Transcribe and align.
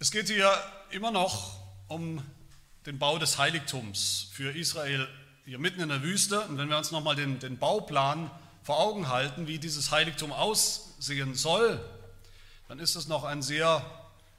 Es 0.00 0.12
geht 0.12 0.28
hier 0.28 0.48
immer 0.90 1.10
noch 1.10 1.58
um 1.88 2.22
den 2.86 3.00
Bau 3.00 3.18
des 3.18 3.36
Heiligtums 3.36 4.28
für 4.30 4.56
Israel 4.56 5.08
hier 5.44 5.58
mitten 5.58 5.80
in 5.80 5.88
der 5.88 6.04
Wüste. 6.04 6.40
Und 6.42 6.56
wenn 6.56 6.68
wir 6.68 6.78
uns 6.78 6.92
nochmal 6.92 7.16
den, 7.16 7.40
den 7.40 7.58
Bauplan 7.58 8.30
vor 8.62 8.78
Augen 8.78 9.08
halten, 9.08 9.48
wie 9.48 9.58
dieses 9.58 9.90
Heiligtum 9.90 10.30
aussehen 10.30 11.34
soll, 11.34 11.84
dann 12.68 12.78
ist 12.78 12.94
es 12.94 13.08
noch 13.08 13.24
ein 13.24 13.42
sehr 13.42 13.84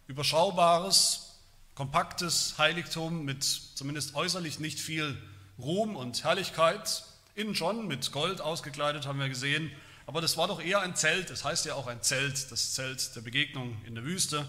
überschaubares, 0.07 1.36
kompaktes 1.76 2.57
Heiligtum 2.57 3.26
mit 3.26 3.44
zumindest 3.44 4.16
äußerlich 4.16 4.60
nicht 4.60 4.80
viel 4.80 5.21
Ruhm 5.57 5.98
und 5.98 6.23
Herrlichkeit. 6.23 7.04
Innen 7.36 7.54
schon 7.54 7.86
mit 7.86 8.14
Gold 8.14 8.39
ausgekleidet, 8.39 9.07
haben 9.07 9.20
wir 9.20 9.28
gesehen. 9.28 9.70
Aber 10.05 10.21
das 10.21 10.38
war 10.38 10.48
doch 10.48 10.62
eher 10.62 10.80
ein 10.80 10.96
Zelt, 10.96 11.30
das 11.30 11.44
heißt 11.44 11.66
ja 11.66 11.73
auch 11.73 11.88
ein 11.88 12.02
Zelt, 12.02 12.50
das 12.50 12.76
Zelt 12.76 13.14
der 13.14 13.21
Begegnung 13.21 13.76
in 13.86 13.96
der 13.96 14.05
Wüste. 14.05 14.48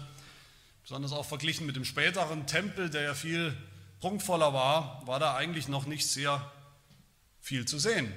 Besonders 0.83 1.11
auch 1.11 1.25
verglichen 1.25 1.65
mit 1.65 1.75
dem 1.75 1.85
späteren 1.85 2.47
Tempel, 2.47 2.89
der 2.89 3.01
ja 3.03 3.13
viel 3.13 3.55
prunkvoller 3.99 4.53
war, 4.53 5.01
war 5.05 5.19
da 5.19 5.35
eigentlich 5.35 5.67
noch 5.67 5.85
nicht 5.85 6.07
sehr 6.07 6.51
viel 7.39 7.65
zu 7.65 7.79
sehen. 7.79 8.11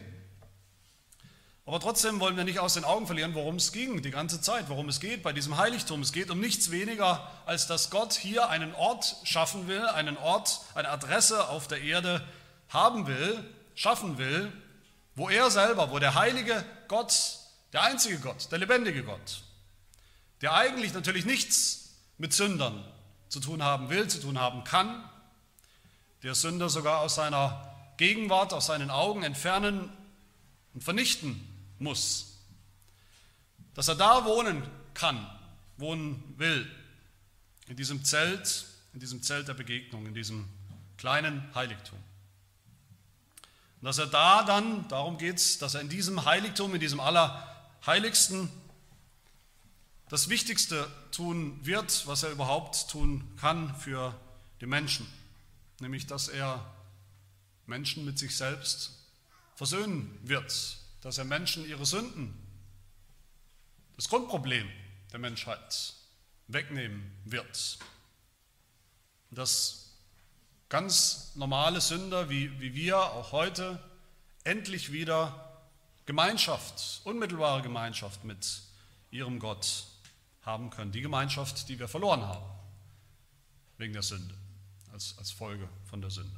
Aber 1.66 1.80
trotzdem 1.80 2.20
wollen 2.20 2.36
wir 2.36 2.44
nicht 2.44 2.58
aus 2.58 2.74
den 2.74 2.84
Augen 2.84 3.06
verlieren, 3.06 3.34
worum 3.34 3.56
es 3.56 3.72
ging 3.72 4.02
die 4.02 4.10
ganze 4.10 4.40
Zeit, 4.40 4.68
worum 4.68 4.88
es 4.90 5.00
geht 5.00 5.22
bei 5.22 5.32
diesem 5.32 5.56
Heiligtum. 5.56 6.02
Es 6.02 6.12
geht 6.12 6.30
um 6.30 6.38
nichts 6.38 6.70
weniger, 6.70 7.30
als 7.46 7.66
dass 7.66 7.88
Gott 7.88 8.12
hier 8.12 8.50
einen 8.50 8.74
Ort 8.74 9.16
schaffen 9.24 9.66
will, 9.66 9.86
einen 9.86 10.18
Ort, 10.18 10.60
eine 10.74 10.90
Adresse 10.90 11.48
auf 11.48 11.66
der 11.66 11.80
Erde 11.80 12.26
haben 12.68 13.06
will, 13.06 13.42
schaffen 13.74 14.18
will, 14.18 14.52
wo 15.14 15.30
er 15.30 15.50
selber, 15.50 15.90
wo 15.90 15.98
der 15.98 16.14
heilige 16.14 16.64
Gott, 16.88 17.38
der 17.72 17.82
einzige 17.82 18.18
Gott, 18.18 18.50
der 18.50 18.58
lebendige 18.58 19.02
Gott, 19.02 19.42
der 20.42 20.52
eigentlich 20.52 20.92
natürlich 20.92 21.24
nichts 21.24 21.83
mit 22.18 22.32
Sündern 22.32 22.84
zu 23.28 23.40
tun 23.40 23.62
haben 23.62 23.90
will, 23.90 24.08
zu 24.08 24.20
tun 24.20 24.38
haben 24.38 24.64
kann, 24.64 25.08
der 26.22 26.34
Sünder 26.34 26.68
sogar 26.68 27.00
aus 27.00 27.16
seiner 27.16 27.74
Gegenwart, 27.96 28.52
aus 28.52 28.66
seinen 28.66 28.90
Augen 28.90 29.22
entfernen 29.22 29.92
und 30.72 30.82
vernichten 30.82 31.46
muss. 31.78 32.38
Dass 33.74 33.88
er 33.88 33.94
da 33.94 34.24
wohnen 34.24 34.62
kann, 34.94 35.26
wohnen 35.76 36.34
will, 36.36 36.70
in 37.66 37.76
diesem 37.76 38.04
Zelt, 38.04 38.66
in 38.92 39.00
diesem 39.00 39.22
Zelt 39.22 39.48
der 39.48 39.54
Begegnung, 39.54 40.06
in 40.06 40.14
diesem 40.14 40.48
kleinen 40.96 41.52
Heiligtum. 41.54 41.98
Und 43.80 43.86
dass 43.86 43.98
er 43.98 44.06
da 44.06 44.44
dann, 44.44 44.86
darum 44.88 45.18
geht 45.18 45.36
es, 45.36 45.58
dass 45.58 45.74
er 45.74 45.80
in 45.80 45.88
diesem 45.88 46.24
Heiligtum, 46.24 46.74
in 46.74 46.80
diesem 46.80 47.00
Allerheiligsten, 47.00 48.48
das 50.14 50.28
Wichtigste 50.28 50.88
tun 51.10 51.58
wird, 51.66 52.06
was 52.06 52.22
er 52.22 52.30
überhaupt 52.30 52.88
tun 52.88 53.28
kann 53.36 53.74
für 53.74 54.14
die 54.60 54.66
Menschen, 54.66 55.08
nämlich 55.80 56.06
dass 56.06 56.28
er 56.28 56.72
Menschen 57.66 58.04
mit 58.04 58.16
sich 58.16 58.36
selbst 58.36 58.92
versöhnen 59.56 60.16
wird, 60.22 60.76
dass 61.00 61.18
er 61.18 61.24
Menschen 61.24 61.68
ihre 61.68 61.84
Sünden, 61.84 62.32
das 63.96 64.08
Grundproblem 64.08 64.70
der 65.10 65.18
Menschheit, 65.18 65.94
wegnehmen 66.46 67.10
wird. 67.24 67.80
Dass 69.32 69.96
ganz 70.68 71.32
normale 71.34 71.80
Sünder 71.80 72.30
wie, 72.30 72.60
wie 72.60 72.76
wir 72.76 72.98
auch 72.98 73.32
heute 73.32 73.82
endlich 74.44 74.92
wieder 74.92 75.58
Gemeinschaft, 76.06 77.00
unmittelbare 77.02 77.62
Gemeinschaft 77.62 78.22
mit 78.22 78.62
ihrem 79.10 79.40
Gott 79.40 79.88
haben 80.44 80.70
können. 80.70 80.92
Die 80.92 81.00
Gemeinschaft, 81.00 81.68
die 81.68 81.78
wir 81.78 81.88
verloren 81.88 82.22
haben, 82.22 82.44
wegen 83.78 83.92
der 83.92 84.02
Sünde, 84.02 84.34
als, 84.92 85.14
als 85.18 85.30
Folge 85.30 85.68
von 85.88 86.00
der 86.00 86.10
Sünde. 86.10 86.36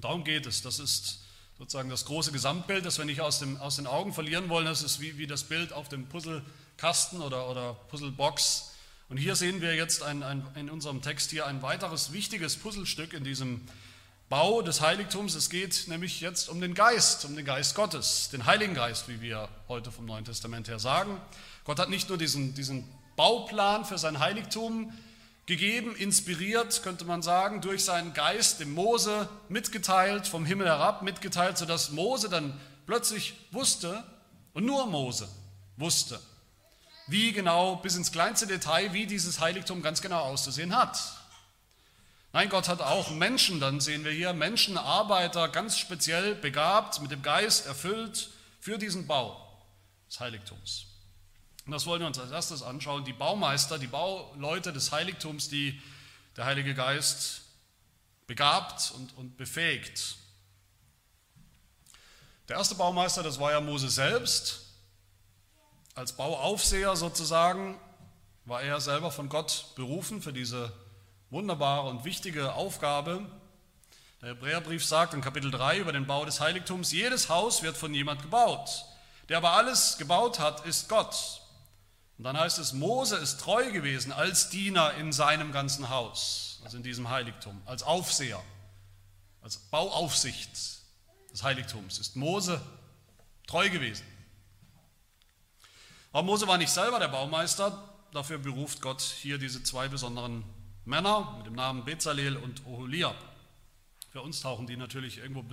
Darum 0.00 0.24
geht 0.24 0.46
es. 0.46 0.62
Das 0.62 0.78
ist 0.78 1.24
sozusagen 1.58 1.88
das 1.88 2.04
große 2.04 2.32
Gesamtbild, 2.32 2.84
das 2.84 2.98
wir 2.98 3.04
nicht 3.04 3.20
aus, 3.20 3.38
dem, 3.38 3.56
aus 3.58 3.76
den 3.76 3.86
Augen 3.86 4.12
verlieren 4.12 4.48
wollen. 4.48 4.66
Das 4.66 4.82
ist 4.82 5.00
wie, 5.00 5.18
wie 5.18 5.26
das 5.26 5.44
Bild 5.44 5.72
auf 5.72 5.88
dem 5.88 6.06
Puzzlekasten 6.06 7.20
oder, 7.20 7.48
oder 7.48 7.74
Puzzlebox. 7.74 8.72
Und 9.08 9.18
hier 9.18 9.36
sehen 9.36 9.60
wir 9.60 9.74
jetzt 9.74 10.02
ein, 10.02 10.22
ein, 10.22 10.46
in 10.54 10.70
unserem 10.70 11.02
Text 11.02 11.30
hier 11.30 11.46
ein 11.46 11.62
weiteres 11.62 12.12
wichtiges 12.12 12.56
Puzzlestück 12.56 13.12
in 13.12 13.22
diesem 13.22 13.60
Bau 14.28 14.62
des 14.62 14.80
Heiligtums. 14.80 15.34
Es 15.34 15.50
geht 15.50 15.84
nämlich 15.88 16.20
jetzt 16.20 16.48
um 16.48 16.60
den 16.60 16.74
Geist, 16.74 17.24
um 17.24 17.36
den 17.36 17.44
Geist 17.44 17.74
Gottes, 17.74 18.30
den 18.30 18.46
Heiligen 18.46 18.74
Geist, 18.74 19.08
wie 19.08 19.20
wir 19.20 19.48
heute 19.68 19.92
vom 19.92 20.06
Neuen 20.06 20.24
Testament 20.24 20.68
her 20.68 20.78
sagen. 20.78 21.20
Gott 21.64 21.78
hat 21.78 21.90
nicht 21.90 22.08
nur 22.08 22.18
diesen, 22.18 22.54
diesen 22.54 22.88
Bauplan 23.16 23.84
für 23.84 23.98
sein 23.98 24.18
Heiligtum 24.18 24.92
gegeben, 25.46 25.94
inspiriert, 25.96 26.82
könnte 26.82 27.04
man 27.04 27.22
sagen, 27.22 27.60
durch 27.60 27.84
seinen 27.84 28.14
Geist 28.14 28.60
dem 28.60 28.72
Mose 28.72 29.28
mitgeteilt, 29.48 30.26
vom 30.26 30.46
Himmel 30.46 30.66
herab 30.66 31.02
mitgeteilt, 31.02 31.58
sodass 31.58 31.90
Mose 31.90 32.28
dann 32.28 32.58
plötzlich 32.86 33.34
wusste, 33.50 34.04
und 34.54 34.64
nur 34.64 34.86
Mose 34.86 35.28
wusste, 35.76 36.20
wie 37.08 37.32
genau, 37.32 37.76
bis 37.76 37.96
ins 37.96 38.12
kleinste 38.12 38.46
Detail, 38.46 38.92
wie 38.92 39.06
dieses 39.06 39.40
Heiligtum 39.40 39.82
ganz 39.82 40.00
genau 40.00 40.20
auszusehen 40.20 40.76
hat. 40.76 40.98
Nein, 42.32 42.48
Gott 42.48 42.68
hat 42.68 42.80
auch 42.80 43.10
Menschen, 43.10 43.60
dann 43.60 43.80
sehen 43.80 44.04
wir 44.04 44.12
hier 44.12 44.32
Menschen, 44.32 44.78
Arbeiter, 44.78 45.48
ganz 45.48 45.78
speziell 45.78 46.34
begabt, 46.34 47.00
mit 47.02 47.10
dem 47.10 47.22
Geist 47.22 47.66
erfüllt 47.66 48.30
für 48.60 48.78
diesen 48.78 49.06
Bau 49.06 49.40
des 50.08 50.20
Heiligtums. 50.20 50.93
Und 51.66 51.72
das 51.72 51.86
wollen 51.86 52.00
wir 52.00 52.06
uns 52.06 52.18
als 52.18 52.30
erstes 52.30 52.62
anschauen. 52.62 53.04
Die 53.04 53.12
Baumeister, 53.12 53.78
die 53.78 53.86
Bauleute 53.86 54.72
des 54.72 54.92
Heiligtums, 54.92 55.48
die 55.48 55.80
der 56.36 56.44
Heilige 56.44 56.74
Geist 56.74 57.42
begabt 58.26 58.92
und, 58.96 59.16
und 59.16 59.36
befähigt. 59.36 60.16
Der 62.48 62.56
erste 62.56 62.74
Baumeister, 62.74 63.22
das 63.22 63.40
war 63.40 63.52
ja 63.52 63.60
Mose 63.60 63.88
selbst. 63.88 64.66
Als 65.94 66.12
Bauaufseher 66.12 66.96
sozusagen 66.96 67.80
war 68.44 68.62
er 68.62 68.80
selber 68.80 69.10
von 69.10 69.28
Gott 69.28 69.72
berufen 69.76 70.20
für 70.20 70.32
diese 70.32 70.72
wunderbare 71.30 71.88
und 71.88 72.04
wichtige 72.04 72.52
Aufgabe. 72.52 73.24
Der 74.20 74.30
Hebräerbrief 74.30 74.84
sagt 74.84 75.14
in 75.14 75.20
Kapitel 75.22 75.50
3 75.50 75.78
über 75.78 75.92
den 75.92 76.06
Bau 76.06 76.24
des 76.24 76.40
Heiligtums, 76.40 76.92
jedes 76.92 77.28
Haus 77.28 77.62
wird 77.62 77.76
von 77.76 77.94
jemand 77.94 78.22
gebaut. 78.22 78.84
Der 79.28 79.38
aber 79.38 79.52
alles 79.52 79.96
gebaut 79.96 80.38
hat, 80.38 80.66
ist 80.66 80.88
Gott. 80.88 81.40
Und 82.18 82.24
dann 82.24 82.38
heißt 82.38 82.58
es, 82.58 82.72
Mose 82.72 83.16
ist 83.16 83.40
treu 83.40 83.72
gewesen 83.72 84.12
als 84.12 84.48
Diener 84.48 84.94
in 84.94 85.12
seinem 85.12 85.52
ganzen 85.52 85.88
Haus, 85.88 86.60
also 86.64 86.76
in 86.76 86.82
diesem 86.82 87.10
Heiligtum, 87.10 87.60
als 87.66 87.82
Aufseher, 87.82 88.40
als 89.42 89.58
Bauaufsicht 89.58 90.50
des 91.32 91.42
Heiligtums 91.42 91.98
ist 91.98 92.14
Mose 92.14 92.60
treu 93.46 93.68
gewesen. 93.68 94.06
Aber 96.12 96.22
Mose 96.22 96.46
war 96.46 96.58
nicht 96.58 96.70
selber 96.70 97.00
der 97.00 97.08
Baumeister, 97.08 97.92
dafür 98.12 98.38
beruft 98.38 98.80
Gott 98.80 99.02
hier 99.02 99.36
diese 99.36 99.62
zwei 99.64 99.88
besonderen 99.88 100.44
Männer 100.84 101.34
mit 101.38 101.46
dem 101.46 101.54
Namen 101.54 101.84
Bezalel 101.84 102.36
und 102.36 102.64
Oholiab. 102.66 103.16
Für 104.10 104.22
uns 104.22 104.40
tauchen 104.40 104.68
die 104.68 104.76
natürlich 104.76 105.18
irgendwo 105.18 105.44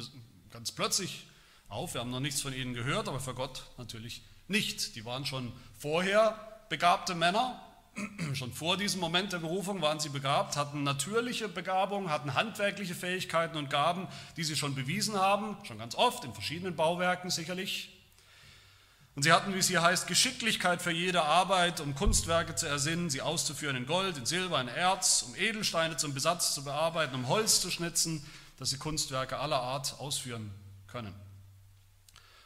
ganz 0.51 0.72
plötzlich 0.72 1.25
auf, 1.67 1.95
wir 1.95 2.01
haben 2.01 2.11
noch 2.11 2.19
nichts 2.19 2.41
von 2.41 2.53
ihnen 2.53 2.75
gehört, 2.75 3.07
aber 3.07 3.19
für 3.19 3.33
Gott 3.33 3.63
natürlich 3.78 4.22
nicht. 4.47 4.95
Die 4.95 5.03
waren 5.03 5.25
schon 5.25 5.51
vorher 5.79 6.50
begabte 6.71 7.13
Männer. 7.13 7.61
Schon 8.33 8.53
vor 8.53 8.77
diesem 8.77 9.01
Moment 9.01 9.33
der 9.33 9.39
Berufung 9.39 9.81
waren 9.81 9.99
sie 9.99 10.09
begabt, 10.09 10.55
hatten 10.55 10.83
natürliche 10.83 11.49
Begabung, 11.49 12.09
hatten 12.09 12.33
handwerkliche 12.33 12.95
Fähigkeiten 12.95 13.57
und 13.57 13.69
Gaben, 13.69 14.07
die 14.37 14.45
sie 14.45 14.55
schon 14.55 14.73
bewiesen 14.73 15.19
haben, 15.19 15.57
schon 15.63 15.77
ganz 15.77 15.95
oft, 15.95 16.23
in 16.23 16.33
verschiedenen 16.33 16.77
Bauwerken 16.77 17.29
sicherlich. 17.29 17.89
Und 19.13 19.23
sie 19.23 19.33
hatten, 19.33 19.53
wie 19.53 19.59
es 19.59 19.67
hier 19.67 19.81
heißt, 19.81 20.07
Geschicklichkeit 20.07 20.81
für 20.81 20.91
jede 20.91 21.23
Arbeit, 21.23 21.81
um 21.81 21.93
Kunstwerke 21.93 22.55
zu 22.55 22.65
ersinnen, 22.65 23.09
sie 23.09 23.22
auszuführen 23.22 23.75
in 23.75 23.85
Gold, 23.85 24.17
in 24.17 24.25
Silber, 24.25 24.61
in 24.61 24.69
Erz, 24.69 25.23
um 25.28 25.35
Edelsteine 25.35 25.97
zum 25.97 26.13
Besatz 26.13 26.55
zu 26.55 26.63
bearbeiten, 26.63 27.13
um 27.13 27.28
Holz 27.28 27.59
zu 27.59 27.69
schnitzen, 27.69 28.25
dass 28.57 28.69
sie 28.69 28.78
Kunstwerke 28.78 29.37
aller 29.37 29.59
Art 29.59 29.99
ausführen 29.99 30.51
können. 30.87 31.13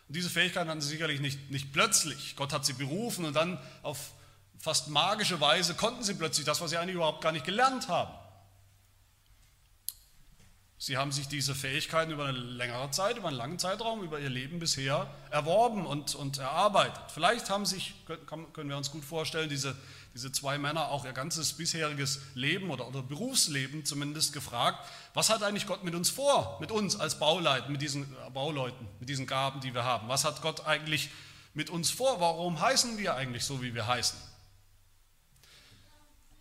Und 0.08 0.16
diese 0.16 0.30
Fähigkeiten 0.30 0.70
hatten 0.70 0.82
sie 0.82 0.90
sicherlich 0.90 1.20
nicht, 1.20 1.50
nicht 1.52 1.74
plötzlich. 1.74 2.36
Gott 2.36 2.54
hat 2.54 2.66
sie 2.66 2.74
berufen 2.74 3.26
und 3.26 3.34
dann 3.34 3.60
auf 3.82 4.12
fast 4.60 4.88
magische 4.90 5.40
Weise 5.42 5.76
konnten 5.76 6.04
sie 6.04 6.14
plötzlich 6.14 6.46
das, 6.46 6.62
was 6.62 6.72
sie 6.72 6.78
eigentlich 6.78 6.96
überhaupt 6.96 7.22
gar 7.22 7.32
nicht 7.32 7.46
gelernt 7.46 7.88
haben. 7.88 8.14
Sie 10.78 10.98
haben 10.98 11.12
sich 11.12 11.28
diese 11.28 11.56
Fähigkeiten 11.56 12.12
über 12.12 12.26
eine 12.26 12.38
längere 12.38 12.92
Zeit, 12.92 13.18
über 13.18 13.30
einen 13.30 13.38
langen 13.38 13.60
Zeitraum, 13.60 14.04
über 14.04 14.20
ihr 14.20 14.30
Leben 14.30 14.60
bisher 14.60 15.10
erworben 15.32 15.86
und, 15.86 16.16
und 16.16 16.38
erarbeitet. 16.38 17.12
Vielleicht 17.12 17.50
haben 17.50 17.66
sich, 17.66 17.96
können 18.28 18.70
wir 18.70 18.78
uns 18.78 18.92
gut 18.92 19.06
vorstellen, 19.06 19.50
diese, 19.50 19.76
diese 20.16 20.32
zwei 20.32 20.58
Männer 20.58 20.88
auch 20.88 21.04
ihr 21.04 21.12
ganzes 21.12 21.54
bisheriges 21.54 22.22
Leben 22.36 22.72
oder, 22.72 22.88
oder 22.88 23.04
Berufsleben 23.04 23.84
zumindest 23.84 24.32
gefragt, 24.32 24.90
was 25.14 25.30
hat 25.30 25.44
eigentlich 25.44 25.68
Gott 25.68 25.84
mit 25.84 25.94
uns 25.94 26.10
vor, 26.10 26.58
mit 26.62 26.72
uns 26.72 26.96
als 26.96 27.20
Bauleuten, 27.20 27.74
mit 27.74 27.82
diesen 27.82 28.04
äh, 28.04 28.30
Bauleuten, 28.32 28.88
mit 29.02 29.10
diesen 29.10 29.28
Gaben, 29.28 29.60
die 29.60 29.74
wir 29.74 29.84
haben? 29.84 30.08
Was 30.08 30.24
hat 30.24 30.42
Gott 30.42 30.66
eigentlich 30.66 31.10
mit 31.54 31.70
uns 31.70 31.92
vor? 31.92 32.22
Warum 32.22 32.62
heißen 32.62 32.98
wir 32.98 33.16
eigentlich 33.16 33.44
so, 33.44 33.62
wie 33.62 33.76
wir 33.76 33.86
heißen? 33.86 34.18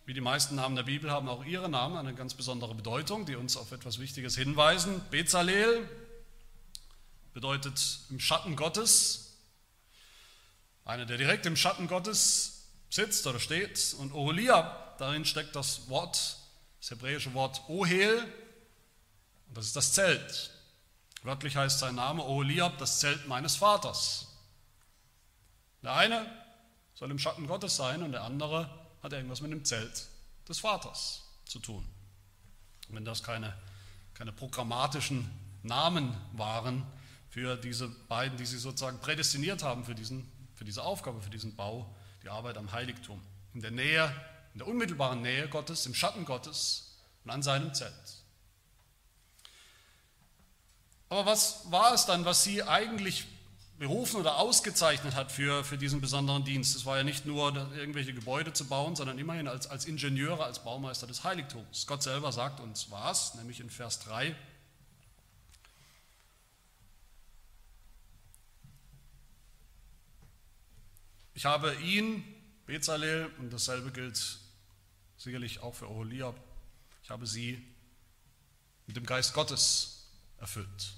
wie 0.07 0.13
die 0.13 0.21
meisten 0.21 0.53
Namen 0.53 0.75
der 0.75 0.83
Bibel 0.83 1.09
haben 1.09 1.27
auch 1.27 1.43
ihre 1.45 1.67
Namen 1.67 1.97
eine 1.97 2.13
ganz 2.13 2.35
besondere 2.35 2.75
Bedeutung, 2.75 3.25
die 3.25 3.35
uns 3.35 3.57
auf 3.57 3.71
etwas 3.71 3.97
Wichtiges 3.97 4.35
hinweisen. 4.35 5.01
Bezalel 5.09 5.89
bedeutet 7.33 8.01
im 8.11 8.19
Schatten 8.19 8.55
Gottes, 8.55 9.33
einer, 10.85 11.07
der 11.07 11.17
direkt 11.17 11.47
im 11.47 11.55
Schatten 11.55 11.87
Gottes 11.87 12.54
sitzt 12.95 13.27
oder 13.27 13.39
steht. 13.39 13.95
Und 13.99 14.13
Oholiab, 14.13 14.97
darin 14.97 15.25
steckt 15.25 15.55
das 15.55 15.89
Wort, 15.89 16.37
das 16.79 16.91
hebräische 16.91 17.33
Wort 17.33 17.61
Ohel, 17.67 18.23
und 19.47 19.57
das 19.57 19.67
ist 19.67 19.75
das 19.75 19.93
Zelt. 19.93 20.51
Wörtlich 21.23 21.55
heißt 21.55 21.79
sein 21.79 21.95
Name 21.95 22.23
Oholiab, 22.23 22.77
das 22.77 22.99
Zelt 22.99 23.27
meines 23.27 23.55
Vaters. 23.55 24.27
Der 25.83 25.93
eine 25.93 26.25
soll 26.95 27.11
im 27.11 27.19
Schatten 27.19 27.47
Gottes 27.47 27.75
sein 27.75 28.01
und 28.01 28.11
der 28.11 28.23
andere 28.23 28.69
hat 29.03 29.13
irgendwas 29.13 29.41
mit 29.41 29.51
dem 29.51 29.65
Zelt 29.65 30.07
des 30.47 30.59
Vaters 30.59 31.23
zu 31.45 31.59
tun. 31.59 31.85
Und 32.87 32.95
wenn 32.95 33.05
das 33.05 33.21
keine, 33.21 33.55
keine 34.13 34.31
programmatischen 34.31 35.29
Namen 35.63 36.15
waren 36.33 36.85
für 37.29 37.55
diese 37.57 37.87
beiden, 37.87 38.37
die 38.37 38.45
sie 38.45 38.57
sozusagen 38.57 38.99
prädestiniert 38.99 39.63
haben 39.63 39.83
für, 39.83 39.95
diesen, 39.95 40.31
für 40.53 40.63
diese 40.63 40.83
Aufgabe, 40.83 41.21
für 41.21 41.29
diesen 41.29 41.55
Bau, 41.55 41.93
die 42.25 42.29
Arbeit 42.29 42.57
am 42.57 42.71
Heiligtum. 42.71 43.21
In 43.53 43.61
der 43.61 43.69
Nähe, 43.69 44.11
in 44.53 44.59
der 44.59 44.67
unmittelbaren 44.67 45.21
Nähe 45.21 45.47
Gottes, 45.47 45.85
im 45.85 45.93
Schatten 45.93 46.25
Gottes 46.25 46.97
und 47.23 47.29
an 47.29 47.43
seinem 47.43 47.73
Zelt. 47.75 47.93
Aber 51.07 51.27
was 51.27 51.71
war 51.71 51.93
es 51.93 52.07
dann, 52.07 52.25
was 52.25 52.43
sie 52.43 52.63
eigentlich 52.63 53.27
berufen 53.77 54.21
oder 54.21 54.37
ausgezeichnet 54.37 55.15
hat 55.15 55.31
für, 55.31 55.63
für 55.63 55.77
diesen 55.77 56.01
besonderen 56.01 56.45
Dienst. 56.45 56.75
Es 56.75 56.85
war 56.85 56.97
ja 56.97 57.03
nicht 57.03 57.25
nur 57.25 57.53
irgendwelche 57.75 58.13
Gebäude 58.13 58.53
zu 58.53 58.65
bauen, 58.65 58.95
sondern 58.95 59.19
immerhin 59.19 59.49
als, 59.49 59.67
als 59.67 59.85
Ingenieure, 59.85 60.45
als 60.45 60.63
Baumeister 60.63 61.07
des 61.07 61.25
Heiligtums. 61.25 61.85
Gott 61.85 62.01
selber 62.01 62.31
sagt 62.31 62.61
uns 62.61 62.89
was, 62.89 63.35
nämlich 63.35 63.59
in 63.59 63.69
Vers 63.69 63.99
3. 63.99 64.33
Ich 71.35 71.43
habe 71.43 71.75
ihn, 71.81 72.23
Bezalel, 72.65 73.29
und 73.39 73.51
dasselbe 73.51 73.91
gilt 73.91 74.39
sicherlich 75.17 75.59
auch 75.59 75.75
für 75.75 75.89
Oholiab, 75.89 76.39
ich 77.03 77.09
habe 77.09 77.27
sie 77.27 77.61
mit 78.87 78.95
dem 78.95 79.05
Geist 79.05 79.33
Gottes 79.33 80.07
erfüllt. 80.37 80.93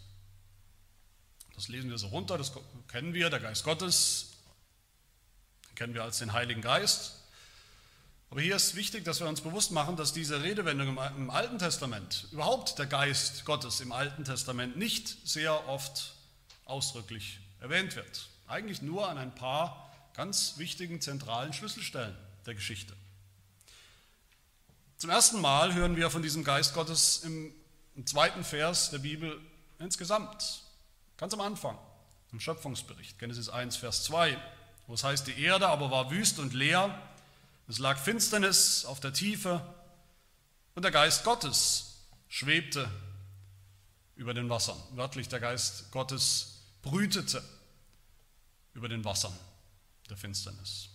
Das 1.56 1.70
lesen 1.70 1.90
wir 1.90 1.98
so 1.98 2.08
runter, 2.08 2.38
das 2.38 2.54
kennen 2.88 3.16
wir, 3.16 3.32
der 3.32 3.40
Geist 3.40 3.64
Gottes, 3.64 4.34
den 5.70 5.76
kennen 5.76 5.96
wir 5.96 6.04
als 6.04 6.20
den 6.20 6.34
Heiligen 6.34 6.62
Geist. 6.62 7.16
Aber 8.30 8.40
hier 8.40 8.58
ist 8.58 8.76
wichtig, 8.76 9.06
dass 9.06 9.20
wir 9.20 9.28
uns 9.28 9.42
bewusst 9.42 9.72
machen, 9.72 9.96
dass 9.96 10.14
diese 10.14 10.44
Redewendung 10.44 11.00
im 11.18 11.30
Alten 11.32 11.58
Testament, 11.58 12.28
überhaupt 12.32 12.78
der 12.78 12.86
Geist 12.86 13.44
Gottes 13.46 13.80
im 13.80 13.92
Alten 13.92 14.24
Testament 14.24 14.78
nicht 14.78 15.28
sehr 15.28 15.68
oft 15.68 16.14
ausdrücklich 16.66 17.40
erwähnt 17.60 17.96
wird. 17.96 18.30
Eigentlich 18.46 18.84
nur 18.84 19.10
an 19.10 19.18
ein 19.18 19.34
paar 19.34 19.87
ganz 20.18 20.58
wichtigen 20.58 21.00
zentralen 21.00 21.54
Schlüsselstellen 21.54 22.18
der 22.48 22.56
Geschichte. 22.56 22.94
Zum 24.98 25.12
ersten 25.12 25.40
Mal 25.40 25.76
hören 25.76 25.96
wir 25.96 26.10
von 26.10 26.24
diesem 26.24 26.44
Geist 26.44 26.74
Gottes 26.74 27.20
im, 27.24 27.54
im 27.96 28.08
zweiten 28.08 28.44
Vers 28.44 28.90
der 28.90 28.98
Bibel 28.98 29.40
insgesamt. 29.78 30.64
Ganz 31.18 31.36
am 31.36 31.42
Anfang, 31.42 31.78
im 32.32 32.40
Schöpfungsbericht, 32.40 33.20
Genesis 33.20 33.48
1, 33.48 33.76
Vers 33.76 34.06
2, 34.06 34.36
wo 34.88 34.96
es 34.96 35.04
heißt, 35.04 35.28
die 35.28 35.40
Erde 35.40 35.68
aber 35.68 35.92
war 35.92 36.10
wüst 36.10 36.40
und 36.40 36.56
leer, 36.56 37.00
es 37.68 37.78
lag 37.78 38.00
Finsternis 38.00 38.86
auf 38.86 39.00
der 39.00 39.14
Tiefe 39.14 39.62
und 40.74 40.82
der 40.82 40.92
Geist 40.92 41.26
Gottes 41.26 42.08
schwebte 42.28 42.90
über 44.16 44.34
den 44.34 44.50
Wassern. 44.50 44.82
Wörtlich, 44.94 45.28
der 45.28 45.42
Geist 45.42 45.92
Gottes 45.92 46.64
brütete 46.82 47.44
über 48.74 48.90
den 48.90 49.06
Wassern 49.06 49.38
der 50.10 50.18
Finsternis. 50.18 50.90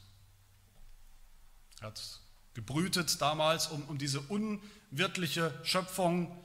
Er 1.80 1.88
hat 1.88 2.20
gebrütet 2.54 3.20
damals, 3.20 3.68
um, 3.68 3.82
um 3.88 3.98
diese 3.98 4.20
unwirtliche 4.20 5.58
Schöpfung 5.64 6.36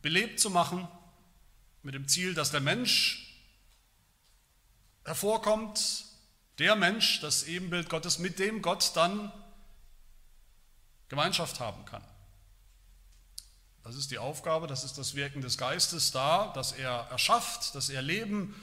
belebt 0.00 0.40
zu 0.40 0.50
machen 0.50 0.88
mit 1.82 1.94
dem 1.94 2.08
Ziel, 2.08 2.34
dass 2.34 2.50
der 2.50 2.60
Mensch 2.60 3.28
hervorkommt, 5.04 6.04
der 6.58 6.76
Mensch, 6.76 7.20
das 7.20 7.44
Ebenbild 7.44 7.88
Gottes, 7.88 8.18
mit 8.18 8.38
dem 8.38 8.62
Gott 8.62 8.92
dann 8.94 9.32
Gemeinschaft 11.08 11.60
haben 11.60 11.84
kann. 11.84 12.04
Das 13.82 13.96
ist 13.96 14.10
die 14.10 14.18
Aufgabe, 14.18 14.66
das 14.66 14.84
ist 14.84 14.96
das 14.96 15.14
Wirken 15.14 15.40
des 15.40 15.58
Geistes 15.58 16.12
da, 16.12 16.52
dass 16.54 16.72
er 16.72 17.08
erschafft, 17.10 17.74
dass 17.74 17.88
er 17.88 18.00
Leben 18.00 18.54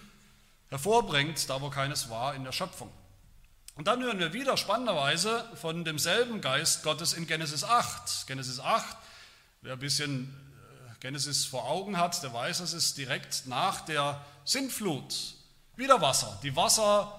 hervorbringt, 0.70 1.50
da 1.50 1.62
wo 1.62 1.70
keines 1.70 2.10
war 2.10 2.36
in 2.36 2.44
der 2.44 2.52
Schöpfung. 2.52 2.92
Und 3.76 3.88
dann 3.88 4.02
hören 4.02 4.20
wir 4.20 4.34
wieder 4.34 4.58
spannenderweise 4.58 5.50
von 5.56 5.86
demselben 5.86 6.42
Geist 6.42 6.84
Gottes 6.84 7.14
in 7.14 7.28
Genesis 7.28 7.64
8. 7.64 8.28
Genesis 8.28 8.60
8, 8.60 8.98
wer 9.62 9.74
ein 9.74 9.80
bisschen 9.80 10.36
Genesis 11.00 11.46
vor 11.46 11.66
Augen 11.66 11.98
hat, 11.98 12.22
der 12.24 12.34
weiß, 12.34 12.60
es 12.60 12.74
ist 12.74 12.98
direkt 12.98 13.48
nach 13.48 13.82
der 13.82 14.24
Sintflut. 14.44 15.36
Wieder 15.76 16.02
Wasser. 16.02 16.40
Die 16.44 16.56
Wasser 16.56 17.16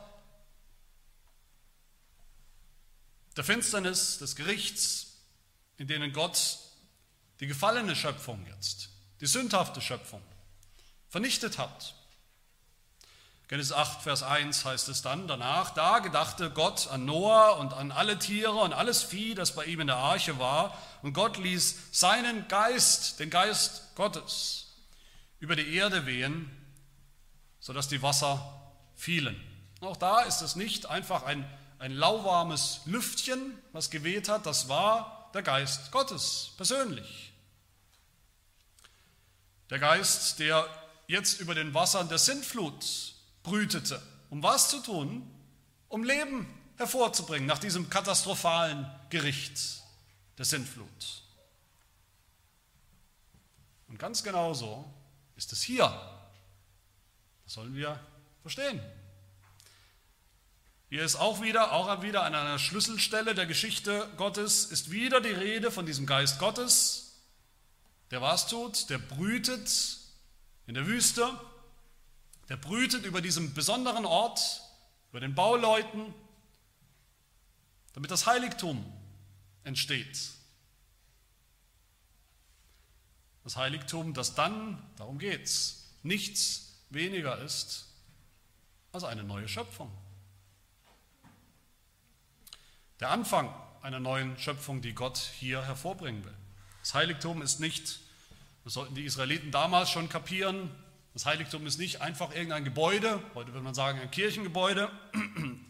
der 3.37 3.45
Finsternis, 3.45 4.19
des 4.19 4.37
Gerichts, 4.37 5.15
in 5.79 5.87
denen 5.87 6.13
Gott 6.13 6.59
die 7.41 7.47
gefallene 7.47 7.97
Schöpfung 7.97 8.45
jetzt, 8.47 8.91
die 9.21 9.27
sündhafte 9.27 9.81
Schöpfung, 9.81 10.23
vernichtet 11.09 11.57
hat. 11.57 11.95
Genesis 13.51 13.73
8, 13.73 14.03
Vers 14.03 14.23
1 14.23 14.65
heißt 14.65 14.89
es 14.91 15.03
dann 15.03 15.27
danach, 15.27 15.71
da 15.71 15.99
gedachte 15.99 16.53
Gott 16.53 16.87
an 16.87 17.05
Noah 17.05 17.59
und 17.59 17.73
an 17.73 17.91
alle 17.91 18.17
Tiere 18.17 18.55
und 18.55 18.73
alles 18.73 19.03
Vieh, 19.03 19.35
das 19.35 19.57
bei 19.57 19.65
ihm 19.65 19.81
in 19.81 19.89
der 19.89 19.97
Arche 19.97 20.39
war, 20.39 20.79
und 21.03 21.15
Gott 21.15 21.37
ließ 21.37 21.77
seinen 21.91 22.47
Geist, 22.47 23.19
den 23.19 23.29
Geist 23.29 23.97
Gottes, 23.97 24.69
über 25.41 25.57
die 25.57 25.75
Erde 25.75 26.07
wehen, 26.07 26.49
sodass 27.59 27.89
die 27.89 28.03
Wasser 28.03 28.73
fielen. 28.95 29.35
Auch 29.81 29.97
da 29.97 30.21
ist 30.21 30.43
es 30.43 30.55
nicht 30.55 30.87
einfach 30.87 31.25
ein, 31.25 31.45
ein 31.81 31.91
lauwarmes 31.91 32.83
Lüftchen, 32.85 33.59
was 33.73 33.91
geweht 33.91 34.29
hat, 34.29 34.47
das 34.47 34.69
war 34.69 35.29
der 35.35 35.43
Geist 35.43 35.91
Gottes 35.91 36.53
persönlich. 36.57 37.33
Der 39.71 39.81
Geist, 39.81 40.39
der 40.39 40.69
jetzt 41.09 41.41
über 41.41 41.57
den 41.57 41.75
Wassern 41.75 42.09
der 42.09 42.19
Sintflut 42.19 43.10
brütete. 43.43 44.01
Um 44.31 44.43
was 44.43 44.71
zu 44.71 44.81
tun? 44.81 45.29
Um 45.89 46.05
Leben 46.05 46.47
hervorzubringen 46.77 47.47
nach 47.47 47.59
diesem 47.59 47.91
katastrophalen 47.91 48.87
Gericht 49.11 49.83
der 50.39 50.45
Sintflut. 50.45 51.23
Und 53.89 53.99
ganz 53.99 54.23
genauso 54.23 54.85
ist 55.37 55.53
es 55.53 55.63
hier. 55.63 55.85
Das 57.45 57.55
sollen 57.55 57.75
wir 57.75 57.99
verstehen. 58.43 58.81
Hier 60.89 61.05
ist 61.05 61.17
auch 61.17 61.41
wieder, 61.41 61.73
auch 61.73 62.03
wieder 62.03 62.25
an 62.25 62.35
einer 62.35 62.59
Schlüsselstelle 62.59 63.35
der 63.35 63.47
Geschichte 63.47 64.09
Gottes, 64.17 64.65
ist 64.65 64.91
wieder 64.91 65.21
die 65.21 65.29
Rede 65.29 65.71
von 65.71 65.87
diesem 65.87 66.07
Geist 66.07 66.39
Gottes, 66.39 67.21
der 68.11 68.21
was 68.21 68.49
tut, 68.49 68.91
der 68.91 68.99
brütet 68.99 69.99
in 70.67 70.75
der 70.75 70.87
Wüste, 70.87 71.29
der 72.51 72.57
brütet 72.57 73.07
über 73.07 73.23
diesem 73.23 73.55
besonderen 73.55 74.05
Ort, 74.05 74.61
über 75.11 75.21
den 75.21 75.37
Bauleuten, 75.37 76.13
damit 77.93 78.11
das 78.11 78.27
Heiligtum 78.27 78.85
entsteht. 79.63 80.31
Das 83.45 83.57
Heiligtum, 83.57 84.15
das 84.15 84.35
dann, 84.35 84.83
darum 84.97 85.19
geht 85.19 85.45
es, 85.45 85.91
nichts 86.03 86.83
weniger 86.91 87.39
ist 87.39 87.87
als 88.93 89.05
eine 89.05 89.23
neue 89.23 89.49
Schöpfung. 89.49 89.91
Der 92.99 93.11
Anfang 93.11 93.55
einer 93.81 94.01
neuen 94.01 94.37
Schöpfung, 94.39 94.83
die 94.83 94.93
Gott 94.93 95.19
hier 95.19 95.65
hervorbringen 95.65 96.25
will. 96.25 96.37
Das 96.81 96.95
Heiligtum 96.95 97.43
ist 97.43 97.61
nicht, 97.61 98.01
das 98.65 98.75
sollten 98.75 98.97
die 98.97 99.05
Israeliten 99.05 99.53
damals 99.53 99.91
schon 99.91 100.09
kapieren, 100.09 100.71
das 101.13 101.27
Heiligtum 101.27 101.67
ist 101.67 101.79
nicht 101.79 102.01
einfach 102.01 102.35
irgendein 102.35 102.65
Gebäude, 102.65 103.21
heute 103.35 103.53
würde 103.53 103.65
man 103.65 103.75
sagen 103.75 104.01
ein 104.01 104.11
Kirchengebäude. 104.11 104.91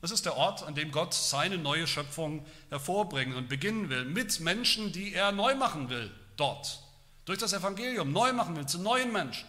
Das 0.00 0.12
ist 0.12 0.26
der 0.26 0.36
Ort, 0.36 0.62
an 0.62 0.76
dem 0.76 0.92
Gott 0.92 1.12
seine 1.12 1.58
neue 1.58 1.88
Schöpfung 1.88 2.46
hervorbringen 2.68 3.36
und 3.36 3.48
beginnen 3.48 3.88
will, 3.88 4.04
mit 4.04 4.38
Menschen, 4.38 4.92
die 4.92 5.12
er 5.12 5.32
neu 5.32 5.56
machen 5.56 5.90
will, 5.90 6.14
dort. 6.36 6.84
Durch 7.24 7.40
das 7.40 7.52
Evangelium 7.52 8.12
neu 8.12 8.32
machen 8.32 8.54
will, 8.54 8.64
zu 8.64 8.78
neuen 8.78 9.10
Menschen. 9.10 9.44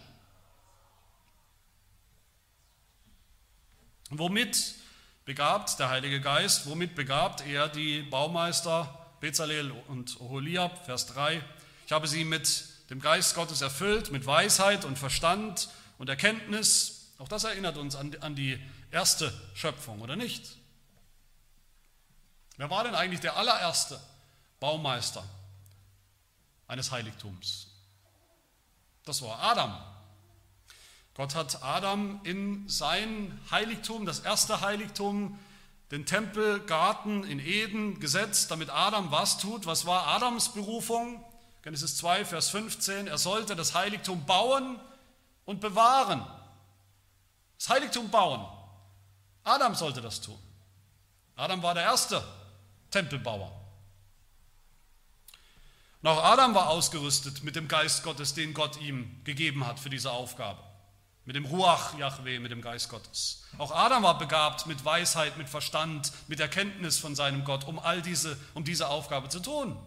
Womit 4.10 4.74
begabt 5.24 5.78
der 5.78 5.88
Heilige 5.88 6.20
Geist, 6.20 6.68
womit 6.68 6.96
begabt 6.96 7.46
er 7.46 7.68
die 7.68 8.02
Baumeister 8.02 9.06
Bezalel 9.20 9.70
und 9.86 10.20
Oholiab, 10.20 10.84
Vers 10.84 11.06
3. 11.06 11.40
Ich 11.86 11.92
habe 11.92 12.08
sie 12.08 12.24
mit 12.24 12.69
dem 12.90 13.00
Geist 13.00 13.36
Gottes 13.36 13.60
erfüllt, 13.60 14.10
mit 14.10 14.26
Weisheit 14.26 14.84
und 14.84 14.98
Verstand 14.98 15.68
und 15.98 16.08
Erkenntnis. 16.08 17.12
Auch 17.18 17.28
das 17.28 17.44
erinnert 17.44 17.78
uns 17.78 17.94
an, 17.94 18.16
an 18.20 18.34
die 18.34 18.58
erste 18.90 19.32
Schöpfung, 19.54 20.00
oder 20.00 20.16
nicht? 20.16 20.56
Wer 22.56 22.68
war 22.68 22.84
denn 22.84 22.96
eigentlich 22.96 23.20
der 23.20 23.36
allererste 23.36 24.00
Baumeister 24.58 25.24
eines 26.66 26.90
Heiligtums? 26.90 27.68
Das 29.04 29.22
war 29.22 29.40
Adam. 29.40 29.80
Gott 31.14 31.34
hat 31.34 31.62
Adam 31.62 32.20
in 32.24 32.68
sein 32.68 33.40
Heiligtum, 33.50 34.04
das 34.04 34.20
erste 34.20 34.60
Heiligtum, 34.60 35.38
den 35.90 36.06
Tempelgarten 36.06 37.24
in 37.24 37.38
Eden 37.38 38.00
gesetzt, 38.00 38.50
damit 38.50 38.70
Adam 38.70 39.10
was 39.10 39.38
tut. 39.38 39.66
Was 39.66 39.86
war 39.86 40.08
Adams 40.08 40.50
Berufung? 40.50 41.24
Genesis 41.62 41.96
2, 41.98 42.24
Vers 42.24 42.50
15. 42.50 43.06
Er 43.06 43.18
sollte 43.18 43.54
das 43.54 43.74
Heiligtum 43.74 44.24
bauen 44.24 44.80
und 45.44 45.60
bewahren. 45.60 46.26
Das 47.58 47.68
Heiligtum 47.68 48.10
bauen. 48.10 48.46
Adam 49.44 49.74
sollte 49.74 50.00
das 50.00 50.20
tun. 50.20 50.38
Adam 51.36 51.62
war 51.62 51.74
der 51.74 51.84
erste 51.84 52.22
Tempelbauer. 52.90 53.60
Und 56.02 56.08
auch 56.08 56.22
Adam 56.24 56.54
war 56.54 56.68
ausgerüstet 56.70 57.44
mit 57.44 57.56
dem 57.56 57.68
Geist 57.68 58.02
Gottes, 58.02 58.32
den 58.32 58.54
Gott 58.54 58.80
ihm 58.80 59.20
gegeben 59.24 59.66
hat 59.66 59.78
für 59.78 59.90
diese 59.90 60.10
Aufgabe. 60.10 60.62
Mit 61.26 61.36
dem 61.36 61.44
Ruach 61.44 61.96
Yahweh, 61.98 62.38
mit 62.38 62.50
dem 62.50 62.62
Geist 62.62 62.88
Gottes. 62.88 63.44
Auch 63.58 63.70
Adam 63.72 64.02
war 64.02 64.16
begabt 64.16 64.66
mit 64.66 64.82
Weisheit, 64.84 65.36
mit 65.36 65.48
Verstand, 65.48 66.10
mit 66.28 66.40
Erkenntnis 66.40 66.98
von 66.98 67.14
seinem 67.14 67.44
Gott, 67.44 67.64
um 67.64 67.78
all 67.78 68.00
diese, 68.00 68.38
um 68.54 68.64
diese 68.64 68.88
Aufgabe 68.88 69.28
zu 69.28 69.40
tun. 69.40 69.78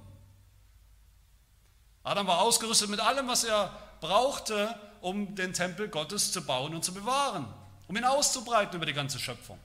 Adam 2.03 2.27
war 2.27 2.41
ausgerüstet 2.41 2.89
mit 2.89 2.99
allem, 2.99 3.27
was 3.27 3.43
er 3.45 3.77
brauchte, 4.01 4.77
um 5.01 5.35
den 5.35 5.53
Tempel 5.53 5.87
Gottes 5.87 6.31
zu 6.31 6.41
bauen 6.41 6.75
und 6.75 6.83
zu 6.83 6.93
bewahren, 6.93 7.47
um 7.87 7.95
ihn 7.95 8.03
auszubreiten 8.03 8.75
über 8.75 8.85
die 8.85 8.93
ganze 8.93 9.19
Schöpfung. 9.19 9.59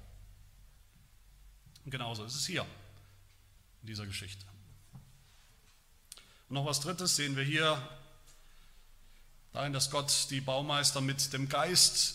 Und 1.85 1.91
genauso 1.91 2.25
ist 2.25 2.35
es 2.35 2.47
hier 2.47 2.65
in 3.83 3.89
dieser 3.89 4.07
Geschichte. 4.07 4.45
Und 6.49 6.55
noch 6.55 6.65
was 6.65 6.81
Drittes 6.81 7.17
sehen 7.17 7.37
wir 7.37 7.45
hier 7.45 7.81
darin, 9.53 9.73
dass 9.73 9.91
Gott 9.91 10.29
die 10.31 10.41
Baumeister 10.41 11.01
mit 11.01 11.33
dem 11.33 11.49
Geist 11.49 12.15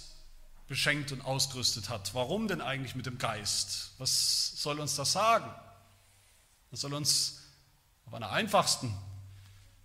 beschenkt 0.67 1.11
und 1.11 1.21
ausgerüstet 1.21 1.89
hat. 1.89 2.13
Warum 2.13 2.47
denn 2.47 2.61
eigentlich 2.61 2.95
mit 2.95 3.05
dem 3.05 3.17
Geist? 3.17 3.91
Was 3.97 4.53
soll 4.55 4.79
uns 4.79 4.95
das 4.95 5.11
sagen? 5.11 5.53
Das 6.71 6.81
soll 6.81 6.93
uns 6.93 7.41
auf 8.05 8.13
einer 8.13 8.31
einfachsten 8.31 8.95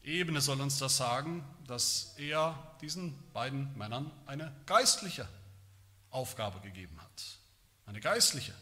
Ebene 0.09 0.41
soll 0.41 0.61
uns 0.61 0.79
das 0.79 0.97
sagen, 0.97 1.45
dass 1.67 2.15
er 2.17 2.57
diesen 2.81 3.15
beiden 3.33 3.77
Männern 3.77 4.11
eine 4.27 4.53
geistliche 4.65 5.29
Aufgabe 6.11 6.61
gegeben 6.61 6.99
hat. 7.00 7.25
Eine 7.85 8.00
geistliche 8.00 8.55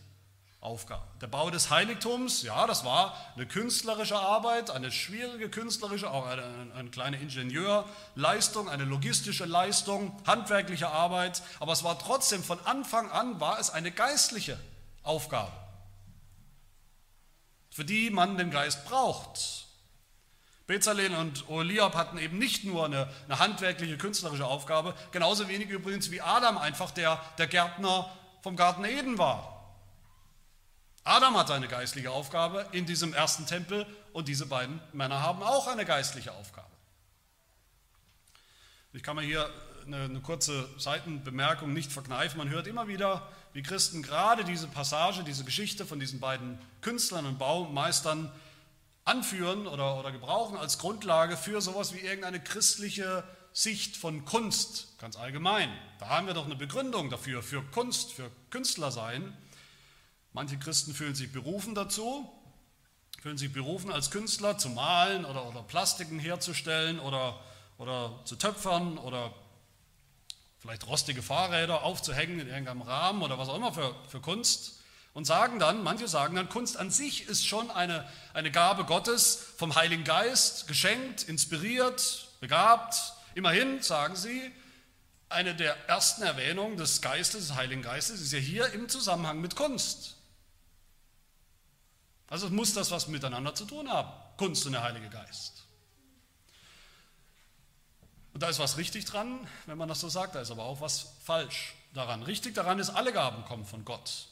Aufgabe. 0.60 1.06
Der 1.20 1.28
Bau 1.28 1.48
des 1.50 1.70
Heiligtums, 1.70 2.42
ja, 2.42 2.66
das 2.66 2.84
war 2.84 3.14
eine 3.36 3.46
künstlerische 3.46 4.18
Arbeit, 4.18 4.70
eine 4.70 4.90
schwierige 4.90 5.48
künstlerische, 5.48 6.10
auch 6.10 6.26
eine, 6.26 6.72
eine, 6.74 6.90
kleine 6.90 7.18
Ingenieurleistung, 7.18 8.68
eine 8.68 8.84
logistische 8.84 9.44
Leistung, 9.44 10.20
handwerkliche 10.26 10.88
Arbeit, 10.88 11.42
aber 11.60 11.72
es 11.72 11.84
war 11.84 11.96
trotzdem 12.00 12.42
von 12.42 12.58
Anfang 12.66 13.08
an 13.12 13.38
war 13.38 13.60
es 13.60 13.70
eine 13.70 13.92
geistliche 13.92 14.58
Aufgabe, 15.04 15.52
für 17.70 17.84
die 17.84 18.10
man 18.10 18.36
den 18.36 18.50
Geist 18.50 18.84
braucht. 18.86 19.65
Bezalel 20.66 21.14
und 21.14 21.48
Oliab 21.48 21.94
hatten 21.94 22.18
eben 22.18 22.38
nicht 22.38 22.64
nur 22.64 22.84
eine, 22.84 23.08
eine, 23.28 23.38
handwerkliche, 23.38 23.96
künstlerische 23.96 24.46
Aufgabe, 24.46 24.94
genauso 25.12 25.48
wenig 25.48 25.68
übrigens 25.68 26.10
wie 26.10 26.20
Adam 26.20 26.58
einfach 26.58 26.90
der, 26.90 27.20
der 27.38 27.46
Gärtner 27.46 28.10
vom 28.42 28.56
Garten 28.56 28.84
Eden 28.84 29.16
war. 29.16 29.52
Adam 31.04 31.36
hat 31.36 31.52
eine 31.52 31.68
geistliche 31.68 32.10
Aufgabe 32.10 32.66
in 32.72 32.84
diesem 32.84 33.14
ersten 33.14 33.46
Tempel 33.46 33.86
und 34.12 34.26
diese 34.26 34.46
beiden 34.46 34.80
Männer 34.92 35.22
haben 35.22 35.40
auch 35.42 35.68
eine 35.68 35.84
geistliche 35.84 36.32
Aufgabe. 36.32 36.66
Ich 38.92 39.04
kann 39.04 39.14
mir 39.14 39.22
hier 39.22 39.48
eine, 39.86 40.02
eine 40.02 40.20
kurze 40.20 40.68
Seitenbemerkung 40.78 41.72
nicht 41.72 41.92
verkneifen. 41.92 42.38
Man 42.38 42.48
hört 42.48 42.66
immer 42.66 42.88
wieder, 42.88 43.28
wie 43.52 43.62
Christen 43.62 44.02
gerade 44.02 44.42
diese 44.42 44.66
Passage, 44.66 45.22
diese 45.22 45.44
Geschichte 45.44 45.86
von 45.86 46.00
diesen 46.00 46.18
beiden 46.18 46.58
Künstlern 46.80 47.24
und 47.24 47.38
Baumeistern 47.38 48.32
anführen 49.06 49.66
oder, 49.66 49.98
oder 49.98 50.12
gebrauchen 50.12 50.58
als 50.58 50.78
Grundlage 50.78 51.36
für 51.36 51.62
sowas 51.62 51.94
wie 51.94 52.00
irgendeine 52.00 52.40
christliche 52.40 53.24
Sicht 53.52 53.96
von 53.96 54.26
Kunst, 54.26 54.98
ganz 54.98 55.16
allgemein. 55.16 55.70
Da 55.98 56.08
haben 56.08 56.26
wir 56.26 56.34
doch 56.34 56.44
eine 56.44 56.56
Begründung 56.56 57.08
dafür, 57.08 57.42
für 57.42 57.62
Kunst, 57.62 58.12
für 58.12 58.30
Künstler 58.50 58.90
sein. 58.90 59.34
Manche 60.32 60.58
Christen 60.58 60.92
fühlen 60.92 61.14
sich 61.14 61.32
berufen 61.32 61.74
dazu, 61.74 62.30
fühlen 63.22 63.38
sich 63.38 63.52
berufen 63.52 63.90
als 63.90 64.10
Künstler 64.10 64.58
zu 64.58 64.68
malen 64.68 65.24
oder, 65.24 65.46
oder 65.48 65.62
Plastiken 65.62 66.18
herzustellen 66.18 66.98
oder, 66.98 67.40
oder 67.78 68.20
zu 68.24 68.36
töpfern 68.36 68.98
oder 68.98 69.32
vielleicht 70.58 70.86
rostige 70.86 71.22
Fahrräder 71.22 71.84
aufzuhängen 71.84 72.40
in 72.40 72.48
irgendeinem 72.48 72.82
Rahmen 72.82 73.22
oder 73.22 73.38
was 73.38 73.48
auch 73.48 73.56
immer 73.56 73.72
für, 73.72 73.94
für 74.08 74.20
Kunst. 74.20 74.80
Und 75.16 75.24
sagen 75.24 75.58
dann, 75.58 75.82
manche 75.82 76.08
sagen 76.08 76.36
dann, 76.36 76.50
Kunst 76.50 76.76
an 76.76 76.90
sich 76.90 77.26
ist 77.26 77.46
schon 77.46 77.70
eine, 77.70 78.06
eine 78.34 78.50
Gabe 78.50 78.84
Gottes 78.84 79.46
vom 79.56 79.74
Heiligen 79.74 80.04
Geist, 80.04 80.68
geschenkt, 80.68 81.22
inspiriert, 81.22 82.28
begabt. 82.40 83.14
Immerhin, 83.34 83.80
sagen 83.80 84.14
sie, 84.14 84.52
eine 85.30 85.54
der 85.54 85.74
ersten 85.88 86.22
Erwähnungen 86.22 86.76
des 86.76 87.00
Geistes, 87.00 87.48
des 87.48 87.56
Heiligen 87.56 87.80
Geistes, 87.80 88.20
ist 88.20 88.30
ja 88.30 88.38
hier 88.38 88.70
im 88.74 88.90
Zusammenhang 88.90 89.40
mit 89.40 89.56
Kunst. 89.56 90.16
Also 92.28 92.50
muss 92.50 92.74
das 92.74 92.90
was 92.90 93.08
miteinander 93.08 93.54
zu 93.54 93.64
tun 93.64 93.88
haben, 93.88 94.12
Kunst 94.36 94.66
und 94.66 94.72
der 94.72 94.82
Heilige 94.82 95.08
Geist. 95.08 95.64
Und 98.34 98.42
da 98.42 98.50
ist 98.50 98.58
was 98.58 98.76
richtig 98.76 99.06
dran, 99.06 99.48
wenn 99.64 99.78
man 99.78 99.88
das 99.88 100.00
so 100.00 100.10
sagt, 100.10 100.34
da 100.34 100.42
ist 100.42 100.50
aber 100.50 100.64
auch 100.64 100.82
was 100.82 101.14
falsch 101.24 101.74
daran. 101.94 102.22
Richtig 102.22 102.54
daran 102.54 102.78
ist, 102.78 102.90
alle 102.90 103.14
Gaben 103.14 103.46
kommen 103.46 103.64
von 103.64 103.82
Gott. 103.86 104.28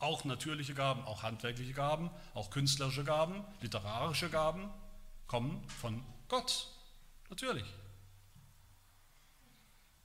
Auch 0.00 0.24
natürliche 0.24 0.74
Gaben, 0.74 1.02
auch 1.04 1.22
handwerkliche 1.22 1.72
Gaben, 1.72 2.10
auch 2.34 2.50
künstlerische 2.50 3.04
Gaben, 3.04 3.44
literarische 3.60 4.28
Gaben 4.30 4.68
kommen 5.28 5.62
von 5.68 6.02
Gott. 6.28 6.68
Natürlich. 7.28 7.66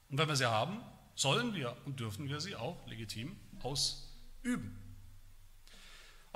Und 0.09 0.19
wenn 0.19 0.27
wir 0.27 0.35
sie 0.35 0.49
haben, 0.49 0.81
sollen 1.15 1.55
wir 1.55 1.75
und 1.85 1.99
dürfen 1.99 2.29
wir 2.29 2.39
sie 2.39 2.55
auch 2.55 2.85
legitim 2.85 3.35
ausüben. 3.63 4.84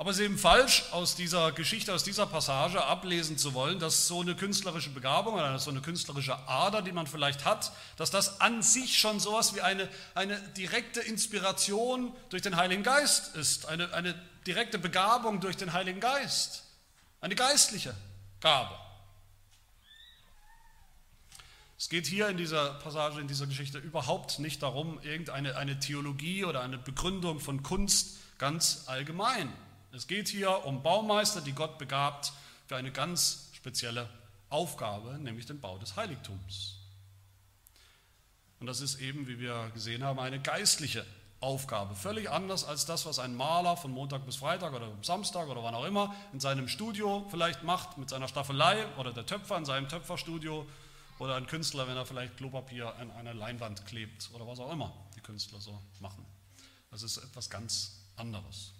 Aber 0.00 0.12
es 0.12 0.16
ist 0.16 0.24
eben 0.24 0.38
falsch, 0.38 0.84
aus 0.92 1.14
dieser 1.14 1.52
Geschichte, 1.52 1.92
aus 1.92 2.02
dieser 2.02 2.24
Passage 2.24 2.82
ablesen 2.82 3.36
zu 3.36 3.52
wollen, 3.52 3.78
dass 3.78 4.08
so 4.08 4.22
eine 4.22 4.34
künstlerische 4.34 4.88
Begabung 4.88 5.34
oder 5.34 5.58
so 5.58 5.68
eine 5.68 5.82
künstlerische 5.82 6.38
Ader, 6.48 6.80
die 6.80 6.92
man 6.92 7.06
vielleicht 7.06 7.44
hat, 7.44 7.70
dass 7.98 8.10
das 8.10 8.40
an 8.40 8.62
sich 8.62 8.98
schon 8.98 9.20
sowas 9.20 9.54
wie 9.54 9.60
eine, 9.60 9.90
eine 10.14 10.40
direkte 10.56 11.00
Inspiration 11.00 12.14
durch 12.30 12.40
den 12.40 12.56
Heiligen 12.56 12.82
Geist 12.82 13.36
ist, 13.36 13.66
eine, 13.66 13.92
eine 13.92 14.14
direkte 14.46 14.78
Begabung 14.78 15.40
durch 15.40 15.58
den 15.58 15.74
Heiligen 15.74 16.00
Geist, 16.00 16.64
eine 17.20 17.34
geistliche 17.34 17.94
Gabe. 18.40 18.74
Es 21.76 21.90
geht 21.90 22.06
hier 22.06 22.30
in 22.30 22.38
dieser 22.38 22.72
Passage, 22.78 23.20
in 23.20 23.28
dieser 23.28 23.46
Geschichte 23.46 23.76
überhaupt 23.76 24.38
nicht 24.38 24.62
darum, 24.62 24.98
irgendeine 25.02 25.58
eine 25.58 25.78
Theologie 25.78 26.46
oder 26.46 26.62
eine 26.62 26.78
Begründung 26.78 27.38
von 27.38 27.62
Kunst 27.62 28.16
ganz 28.38 28.84
allgemein 28.86 29.52
es 29.92 30.06
geht 30.06 30.28
hier 30.28 30.64
um 30.64 30.82
Baumeister, 30.82 31.40
die 31.40 31.52
Gott 31.52 31.78
begabt 31.78 32.32
für 32.66 32.76
eine 32.76 32.92
ganz 32.92 33.50
spezielle 33.52 34.08
Aufgabe, 34.48 35.18
nämlich 35.18 35.46
den 35.46 35.60
Bau 35.60 35.78
des 35.78 35.96
Heiligtums. 35.96 36.76
Und 38.60 38.66
das 38.66 38.80
ist 38.80 39.00
eben, 39.00 39.26
wie 39.26 39.40
wir 39.40 39.70
gesehen 39.74 40.04
haben, 40.04 40.18
eine 40.18 40.40
geistliche 40.40 41.04
Aufgabe. 41.40 41.94
Völlig 41.94 42.30
anders 42.30 42.64
als 42.64 42.84
das, 42.84 43.06
was 43.06 43.18
ein 43.18 43.34
Maler 43.34 43.76
von 43.76 43.90
Montag 43.90 44.26
bis 44.26 44.36
Freitag 44.36 44.74
oder 44.74 44.92
Samstag 45.02 45.48
oder 45.48 45.62
wann 45.62 45.74
auch 45.74 45.86
immer 45.86 46.14
in 46.32 46.40
seinem 46.40 46.68
Studio 46.68 47.26
vielleicht 47.30 47.62
macht, 47.62 47.96
mit 47.96 48.10
seiner 48.10 48.28
Staffelei 48.28 48.86
oder 48.98 49.12
der 49.12 49.24
Töpfer 49.24 49.56
in 49.56 49.64
seinem 49.64 49.88
Töpferstudio 49.88 50.66
oder 51.18 51.36
ein 51.36 51.46
Künstler, 51.46 51.88
wenn 51.88 51.96
er 51.96 52.04
vielleicht 52.04 52.36
Klopapier 52.36 52.94
an 52.96 53.10
eine 53.12 53.32
Leinwand 53.32 53.86
klebt 53.86 54.30
oder 54.34 54.46
was 54.46 54.58
auch 54.60 54.70
immer 54.70 54.92
die 55.16 55.20
Künstler 55.20 55.60
so 55.60 55.80
machen. 56.00 56.26
Das 56.90 57.02
ist 57.02 57.16
etwas 57.16 57.48
ganz 57.48 58.02
anderes. 58.16 58.72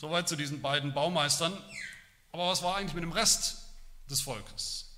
Soweit 0.00 0.26
zu 0.30 0.34
diesen 0.34 0.62
beiden 0.62 0.94
Baumeistern. 0.94 1.52
Aber 2.32 2.48
was 2.48 2.62
war 2.62 2.76
eigentlich 2.76 2.94
mit 2.94 3.02
dem 3.02 3.12
Rest 3.12 3.58
des 4.08 4.22
Volkes? 4.22 4.96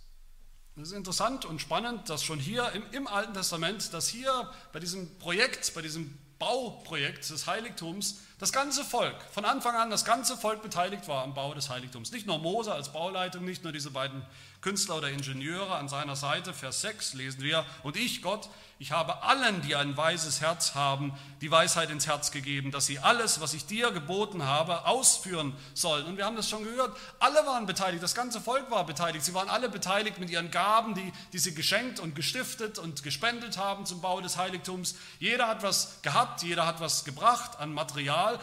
Es 0.77 0.83
ist 0.91 0.93
interessant 0.93 1.45
und 1.45 1.61
spannend, 1.61 2.09
dass 2.09 2.23
schon 2.23 2.39
hier 2.39 2.71
im, 2.71 2.85
im, 2.93 3.09
Alten 3.09 3.35
Testament, 3.35 3.93
dass 3.93 4.07
hier 4.07 4.49
bei 4.73 4.79
diesem 4.79 5.19
Projekt, 5.19 5.75
bei 5.75 5.83
diesem 5.83 6.17
Bauprojekt 6.39 7.29
des 7.29 7.49
Heiligtums, 7.49 8.21
das 8.39 8.53
ganze 8.53 8.85
Volk, 8.85 9.21
von 9.33 9.45
Anfang 9.45 9.75
an 9.75 9.91
das 9.91 10.05
ganze 10.05 10.37
Volk 10.37 10.63
beteiligt 10.63 11.09
war 11.09 11.25
am 11.25 11.35
Bau 11.35 11.53
des 11.53 11.69
Heiligtums. 11.69 12.13
Nicht 12.13 12.29
nur 12.29 12.39
Mose 12.39 12.73
als 12.73 12.93
Bauleitung, 12.93 13.45
nicht 13.45 13.65
nur 13.65 13.73
diese 13.73 13.91
beiden 13.91 14.25
Künstler 14.63 14.97
oder 14.97 15.11
Ingenieure 15.11 15.75
an 15.75 15.89
seiner 15.89 16.17
Seite. 16.17 16.55
Vers 16.55 16.81
6 16.81 17.15
lesen 17.15 17.43
wir, 17.43 17.67
und 17.83 17.97
ich, 17.97 18.23
Gott, 18.23 18.49
ich 18.79 18.93
habe 18.93 19.23
allen, 19.23 19.61
die 19.63 19.77
ein 19.77 19.97
weises 19.97 20.41
Herz 20.41 20.75
haben, 20.75 21.13
die 21.41 21.51
Weisheit 21.51 21.91
ins 21.91 22.07
Herz 22.07 22.31
gegeben, 22.31 22.71
dass 22.71 22.87
sie 22.87 23.01
alles, 23.01 23.41
was 23.41 23.55
ich 23.55 23.67
dir 23.67 23.91
geboten 23.91 24.45
habe, 24.45 24.87
ausführen 24.87 25.55
sollen. 25.75 26.07
Und 26.07 26.17
wir 26.17 26.25
haben 26.25 26.37
das 26.37 26.49
schon 26.49 26.65
gehört, 26.65 26.97
alle 27.19 27.47
waren 27.47 27.67
beteiligt, 27.67 28.03
das 28.03 28.15
ganze 28.15 28.41
Volk 28.41 28.71
war 28.71 28.87
beteiligt. 28.87 29.25
Sie 29.25 29.35
waren 29.35 29.49
alle 29.49 29.69
beteiligt 29.69 30.19
mit 30.19 30.31
ihren 30.31 30.51
Gaben, 30.51 30.95
die, 30.95 31.13
die 31.33 31.39
sie 31.39 31.55
geschenkt 31.55 32.01
und 32.01 32.15
gestiftet 32.15 32.79
und 32.79 33.03
gespendet 33.03 33.59
haben 33.59 33.85
zum 33.85 34.01
Bau 34.01 34.21
des 34.21 34.37
Heiligtums. 34.37 34.95
Jeder 35.19 35.49
hat 35.49 35.63
was 35.63 36.01
gehabt, 36.03 36.43
jeder 36.43 36.67
hat 36.67 36.81
was 36.81 37.05
gebracht 37.05 37.59
an 37.59 37.73
Material. 37.73 38.39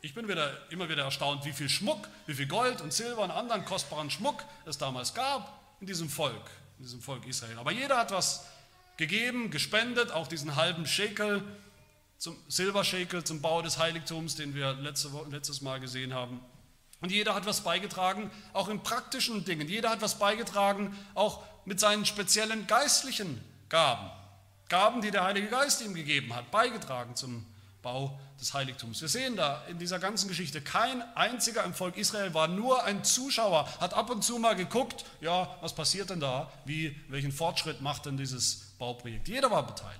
Ich 0.00 0.14
bin 0.14 0.28
wieder, 0.28 0.56
immer 0.70 0.88
wieder 0.88 1.02
erstaunt, 1.02 1.44
wie 1.44 1.52
viel 1.52 1.68
Schmuck, 1.68 2.08
wie 2.26 2.34
viel 2.34 2.46
Gold 2.46 2.80
und 2.80 2.92
Silber 2.92 3.22
und 3.22 3.32
anderen 3.32 3.64
kostbaren 3.64 4.10
Schmuck 4.10 4.44
es 4.64 4.78
damals 4.78 5.12
gab 5.12 5.60
in 5.80 5.88
diesem 5.88 6.08
Volk, 6.08 6.50
in 6.78 6.84
diesem 6.84 7.00
Volk 7.00 7.26
Israel. 7.26 7.58
Aber 7.58 7.72
jeder 7.72 7.96
hat 7.96 8.12
was 8.12 8.46
gegeben, 8.96 9.50
gespendet, 9.50 10.12
auch 10.12 10.28
diesen 10.28 10.54
halben 10.54 10.86
Schekel, 10.86 11.42
zum 12.16 12.36
Silberschekel 12.48 13.24
zum 13.24 13.40
Bau 13.40 13.62
des 13.62 13.78
Heiligtums, 13.78 14.36
den 14.36 14.54
wir 14.54 14.74
letzte, 14.74 15.08
letztes 15.30 15.62
Mal 15.62 15.80
gesehen 15.80 16.14
haben. 16.14 16.40
Und 17.00 17.12
jeder 17.12 17.34
hat 17.34 17.46
was 17.46 17.60
beigetragen, 17.60 18.30
auch 18.52 18.68
in 18.68 18.82
praktischen 18.82 19.44
Dingen. 19.44 19.68
Jeder 19.68 19.90
hat 19.90 20.02
was 20.02 20.18
beigetragen, 20.18 20.96
auch 21.14 21.44
mit 21.64 21.78
seinen 21.78 22.04
speziellen 22.04 22.66
geistlichen 22.66 23.40
Gaben. 23.68 24.10
Gaben, 24.68 25.00
die 25.00 25.10
der 25.10 25.24
Heilige 25.24 25.48
Geist 25.48 25.80
ihm 25.80 25.94
gegeben 25.94 26.34
hat, 26.34 26.50
beigetragen 26.50 27.14
zum 27.14 27.46
Bau 27.82 28.18
des 28.40 28.54
Heiligtums. 28.54 29.00
Wir 29.00 29.08
sehen 29.08 29.36
da 29.36 29.64
in 29.66 29.78
dieser 29.78 29.98
ganzen 29.98 30.28
Geschichte, 30.28 30.60
kein 30.60 31.02
einziger 31.16 31.64
im 31.64 31.74
Volk 31.74 31.96
Israel 31.96 32.34
war 32.34 32.46
nur 32.46 32.84
ein 32.84 33.02
Zuschauer, 33.04 33.68
hat 33.80 33.94
ab 33.94 34.10
und 34.10 34.22
zu 34.22 34.38
mal 34.38 34.54
geguckt, 34.54 35.04
ja, 35.20 35.56
was 35.60 35.74
passiert 35.74 36.10
denn 36.10 36.20
da, 36.20 36.52
wie, 36.64 36.94
welchen 37.08 37.32
Fortschritt 37.32 37.80
macht 37.80 38.06
denn 38.06 38.16
dieses 38.16 38.74
Bauprojekt. 38.78 39.28
Jeder 39.28 39.50
war 39.50 39.66
beteiligt. 39.66 39.98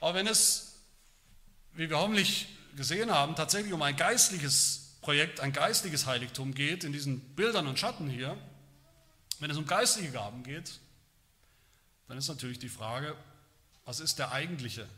Aber 0.00 0.14
wenn 0.14 0.26
es, 0.26 0.76
wie 1.72 1.90
wir 1.90 1.98
hoffentlich 1.98 2.48
gesehen 2.76 3.10
haben, 3.10 3.34
tatsächlich 3.34 3.72
um 3.72 3.82
ein 3.82 3.96
geistliches 3.96 4.96
Projekt, 5.02 5.40
ein 5.40 5.52
geistliches 5.52 6.06
Heiligtum 6.06 6.54
geht, 6.54 6.84
in 6.84 6.92
diesen 6.92 7.20
Bildern 7.34 7.66
und 7.66 7.78
Schatten 7.78 8.08
hier, 8.08 8.36
wenn 9.40 9.50
es 9.50 9.56
um 9.56 9.66
geistliche 9.66 10.10
Gaben 10.10 10.42
geht, 10.42 10.80
dann 12.08 12.18
ist 12.18 12.28
natürlich 12.28 12.58
die 12.58 12.68
Frage, 12.68 13.16
was 13.84 14.00
ist 14.00 14.18
der 14.18 14.32
eigentliche, 14.32 14.88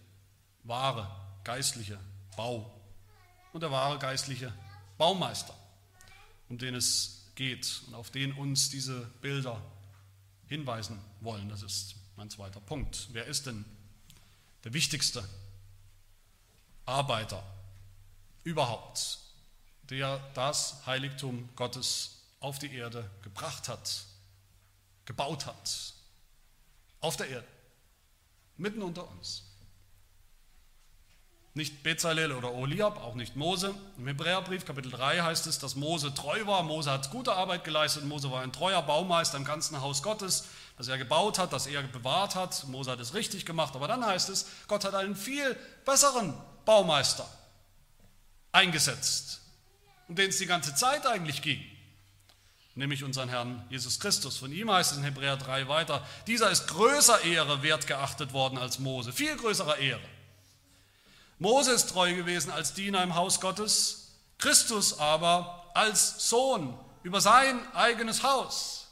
wahre, 0.65 1.11
geistliche 1.45 1.99
Bau 2.37 2.71
und 3.53 3.63
der 3.63 3.71
wahre 3.71 3.99
geistliche 3.99 4.53
Baumeister, 4.99 5.55
um 6.49 6.59
den 6.59 6.75
es 6.75 7.31
geht 7.35 7.83
und 7.87 7.95
auf 7.95 8.11
den 8.11 8.33
uns 8.33 8.71
diese 8.71 9.01
Bilder 9.21 9.61
hinweisen 10.47 11.01
wollen. 11.21 11.49
Das 11.49 11.63
ist 11.63 11.95
mein 12.17 12.31
zweiter 12.31 12.61
Punkt. 12.61 13.09
Wer 13.13 13.27
ist 13.27 13.47
denn 13.47 13.65
der 14.65 14.73
wichtigste 14.73 15.27
Arbeiter 16.85 17.43
überhaupt, 18.45 19.19
der 19.85 20.19
das 20.35 20.85
Heiligtum 20.87 21.49
Gottes 21.57 22.23
auf 22.41 22.59
die 22.59 22.75
Erde 22.75 23.09
gebracht 23.23 23.69
hat, 23.69 24.05
gebaut 25.05 25.47
hat, 25.47 25.95
auf 27.01 27.17
der 27.17 27.29
Erde, 27.29 27.47
mitten 28.57 28.83
unter 28.83 29.09
uns? 29.09 29.45
Nicht 31.55 31.83
Bezalel 31.83 32.33
oder 32.33 32.55
Oliab, 32.55 32.97
auch 33.03 33.15
nicht 33.15 33.37
Mose. 33.37 33.75
Im 33.99 34.07
Hebräerbrief 34.07 34.65
Kapitel 34.65 34.91
3 34.91 35.21
heißt 35.21 35.47
es, 35.47 35.59
dass 35.59 35.75
Mose 35.75 36.15
treu 36.15 36.47
war. 36.47 36.63
Mose 36.63 36.91
hat 36.91 37.11
gute 37.11 37.35
Arbeit 37.35 37.65
geleistet. 37.65 38.05
Mose 38.05 38.31
war 38.31 38.41
ein 38.41 38.53
treuer 38.53 38.81
Baumeister 38.81 39.37
im 39.37 39.45
ganzen 39.45 39.83
Haus 39.83 40.03
Gottes, 40.03 40.47
das 40.79 40.89
er 40.89 40.97
gebaut 40.97 41.39
hat, 41.39 41.53
das 41.53 41.67
er 41.67 41.83
bewahrt 41.83 42.37
hat. 42.37 42.67
Mose 42.69 42.91
hat 42.91 43.01
es 43.01 43.13
richtig 43.13 43.45
gemacht. 43.45 43.77
Aber 43.77 43.87
dann 43.87 44.05
heißt 44.05 44.31
es, 44.31 44.47
Gott 44.67 44.85
hat 44.85 44.95
einen 44.95 45.15
viel 45.15 45.55
besseren 45.85 46.33
Baumeister 46.65 47.29
eingesetzt, 48.53 49.43
um 50.09 50.15
den 50.15 50.31
es 50.31 50.39
die 50.39 50.47
ganze 50.47 50.75
Zeit 50.75 51.07
eigentlich 51.07 51.43
ging. 51.43 51.63
Nämlich 52.75 53.05
unseren 53.05 53.29
Herrn 53.29 53.65
Jesus 53.69 54.01
Christus. 54.01 54.39
Von 54.39 54.53
ihm 54.53 54.71
heißt 54.71 54.93
es 54.93 54.99
in 54.99 55.05
Hebräer 55.05 55.37
3 55.37 55.69
weiter, 55.69 56.07
dieser 56.27 56.51
ist 56.51 56.69
größer 56.69 57.23
Ehre 57.23 57.63
wert 57.63 57.87
geachtet 57.87 58.33
worden 58.33 58.57
als 58.57 58.79
Mose, 58.79 59.13
viel 59.13 59.37
größerer 59.37 59.79
Ehre. 59.79 60.01
Mose 61.39 61.73
ist 61.73 61.91
treu 61.91 62.15
gewesen 62.15 62.51
als 62.51 62.73
Diener 62.73 63.03
im 63.03 63.15
Haus 63.15 63.41
Gottes, 63.41 64.13
Christus 64.39 64.99
aber 64.99 65.71
als 65.75 66.29
Sohn 66.29 66.79
über 67.03 67.21
sein 67.21 67.61
eigenes 67.75 68.23
Haus, 68.23 68.89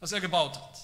das 0.00 0.12
er 0.12 0.20
gebaut 0.20 0.56
hat. 0.56 0.78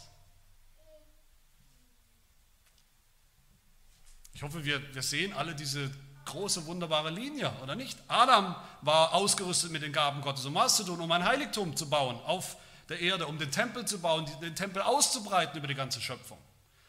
Ich 4.33 4.43
hoffe, 4.43 4.65
wir, 4.65 4.95
wir 4.95 5.03
sehen 5.03 5.33
alle 5.33 5.55
diese 5.55 5.91
große, 6.25 6.67
wunderbare 6.67 7.11
Linie, 7.11 7.53
oder 7.63 7.75
nicht? 7.75 7.99
Adam 8.09 8.55
war 8.81 9.15
ausgerüstet 9.15 9.71
mit 9.71 9.83
den 9.83 9.93
Gaben 9.93 10.21
Gottes, 10.21 10.45
um 10.45 10.55
was 10.55 10.77
zu 10.77 10.85
tun, 10.85 11.01
um 11.01 11.11
ein 11.13 11.25
Heiligtum 11.25 11.77
zu 11.77 11.89
bauen 11.89 12.19
auf 12.27 12.57
der 12.89 13.01
Erde, 13.01 13.27
um 13.27 13.39
den 13.39 13.51
Tempel 13.51 13.85
zu 13.85 14.01
bauen, 14.01 14.27
den 14.41 14.55
Tempel 14.55 14.83
auszubreiten 14.83 15.57
über 15.59 15.67
die 15.67 15.75
ganze 15.75 16.01
Schöpfung. 16.01 16.39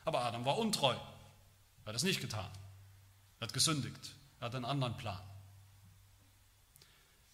Aber 0.06 0.24
Adam 0.26 0.46
war 0.46 0.58
untreu, 0.58 0.94
er 0.94 1.88
hat 1.88 1.96
das 1.96 2.04
nicht 2.04 2.22
getan. 2.22 2.50
Er 3.40 3.48
hat 3.48 3.54
gesündigt. 3.54 4.14
Er 4.40 4.46
hat 4.46 4.56
einen 4.56 4.66
anderen 4.66 4.96
Plan. 4.98 5.20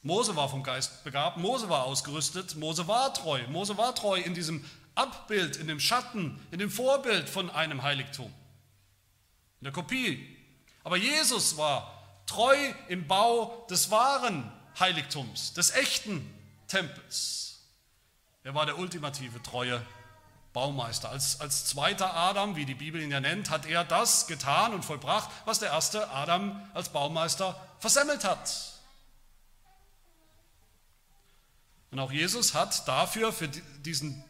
Mose 0.01 0.35
war 0.35 0.47
vom 0.47 0.63
Geist 0.63 1.03
begabt, 1.03 1.37
Mose 1.37 1.69
war 1.69 1.83
ausgerüstet, 1.83 2.55
Mose 2.55 2.87
war 2.87 3.13
treu. 3.13 3.45
Mose 3.49 3.77
war 3.77 3.93
treu 3.93 4.19
in 4.19 4.33
diesem 4.33 4.63
Abbild, 4.95 5.57
in 5.57 5.67
dem 5.67 5.79
Schatten, 5.79 6.39
in 6.51 6.59
dem 6.59 6.71
Vorbild 6.71 7.29
von 7.29 7.49
einem 7.49 7.83
Heiligtum, 7.83 8.33
in 9.59 9.65
der 9.65 9.73
Kopie. 9.73 10.37
Aber 10.83 10.97
Jesus 10.97 11.57
war 11.57 12.21
treu 12.25 12.55
im 12.87 13.07
Bau 13.07 13.65
des 13.69 13.91
wahren 13.91 14.51
Heiligtums, 14.79 15.53
des 15.53 15.71
echten 15.71 16.33
Tempels. 16.67 17.59
Er 18.43 18.55
war 18.55 18.65
der 18.65 18.77
ultimative 18.77 19.41
treue 19.43 19.85
Baumeister. 20.53 21.09
Als, 21.09 21.41
als 21.41 21.65
zweiter 21.65 22.15
Adam, 22.15 22.55
wie 22.55 22.65
die 22.65 22.75
Bibel 22.75 23.01
ihn 23.01 23.11
ja 23.11 23.19
nennt, 23.19 23.49
hat 23.49 23.65
er 23.65 23.83
das 23.83 24.27
getan 24.27 24.73
und 24.73 24.83
vollbracht, 24.83 25.29
was 25.45 25.59
der 25.59 25.69
erste 25.69 26.09
Adam 26.09 26.69
als 26.73 26.89
Baumeister 26.89 27.59
versemmelt 27.79 28.23
hat. 28.23 28.49
Und 31.91 31.99
auch 31.99 32.11
Jesus 32.11 32.53
hat 32.53 32.87
dafür, 32.87 33.33
für 33.33 33.47
diesen, 33.47 34.23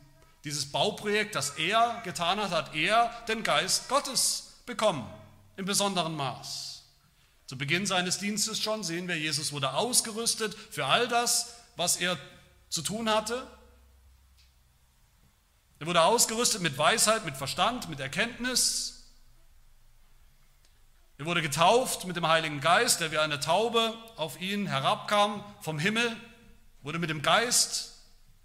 dieses 0.43 0.71
Bauprojekt, 0.71 1.35
das 1.35 1.51
er 1.51 2.01
getan 2.03 2.39
hat, 2.39 2.51
hat 2.51 2.75
er 2.75 3.09
den 3.27 3.43
Geist 3.43 3.89
Gottes 3.89 4.61
bekommen, 4.65 5.05
im 5.59 5.65
besonderen 5.65 6.15
Maß. 6.15 6.83
Zu 7.45 7.57
Beginn 7.57 7.85
seines 7.85 8.17
Dienstes 8.17 8.59
schon 8.59 8.83
sehen 8.83 9.07
wir, 9.07 9.17
Jesus 9.17 9.51
wurde 9.51 9.73
ausgerüstet 9.73 10.55
für 10.71 10.85
all 10.85 11.07
das, 11.07 11.53
was 11.75 11.97
er 11.97 12.17
zu 12.69 12.81
tun 12.81 13.09
hatte, 13.09 13.45
er 15.79 15.87
wurde 15.87 16.01
ausgerüstet 16.01 16.61
mit 16.61 16.77
Weisheit, 16.77 17.23
mit 17.23 17.37
Verstand, 17.37 17.87
mit 17.87 18.01
Erkenntnis. 18.01 19.05
Er 21.17 21.25
wurde 21.25 21.41
getauft 21.41 22.05
mit 22.05 22.17
dem 22.17 22.27
Heiligen 22.27 22.59
Geist, 22.59 22.99
der 22.99 23.11
wie 23.13 23.17
eine 23.17 23.39
Taube 23.39 23.93
auf 24.17 24.41
ihn 24.41 24.67
herabkam 24.67 25.43
vom 25.61 25.79
Himmel, 25.79 26.15
wurde 26.81 26.99
mit 26.99 27.09
dem 27.09 27.21
Geist 27.21 27.93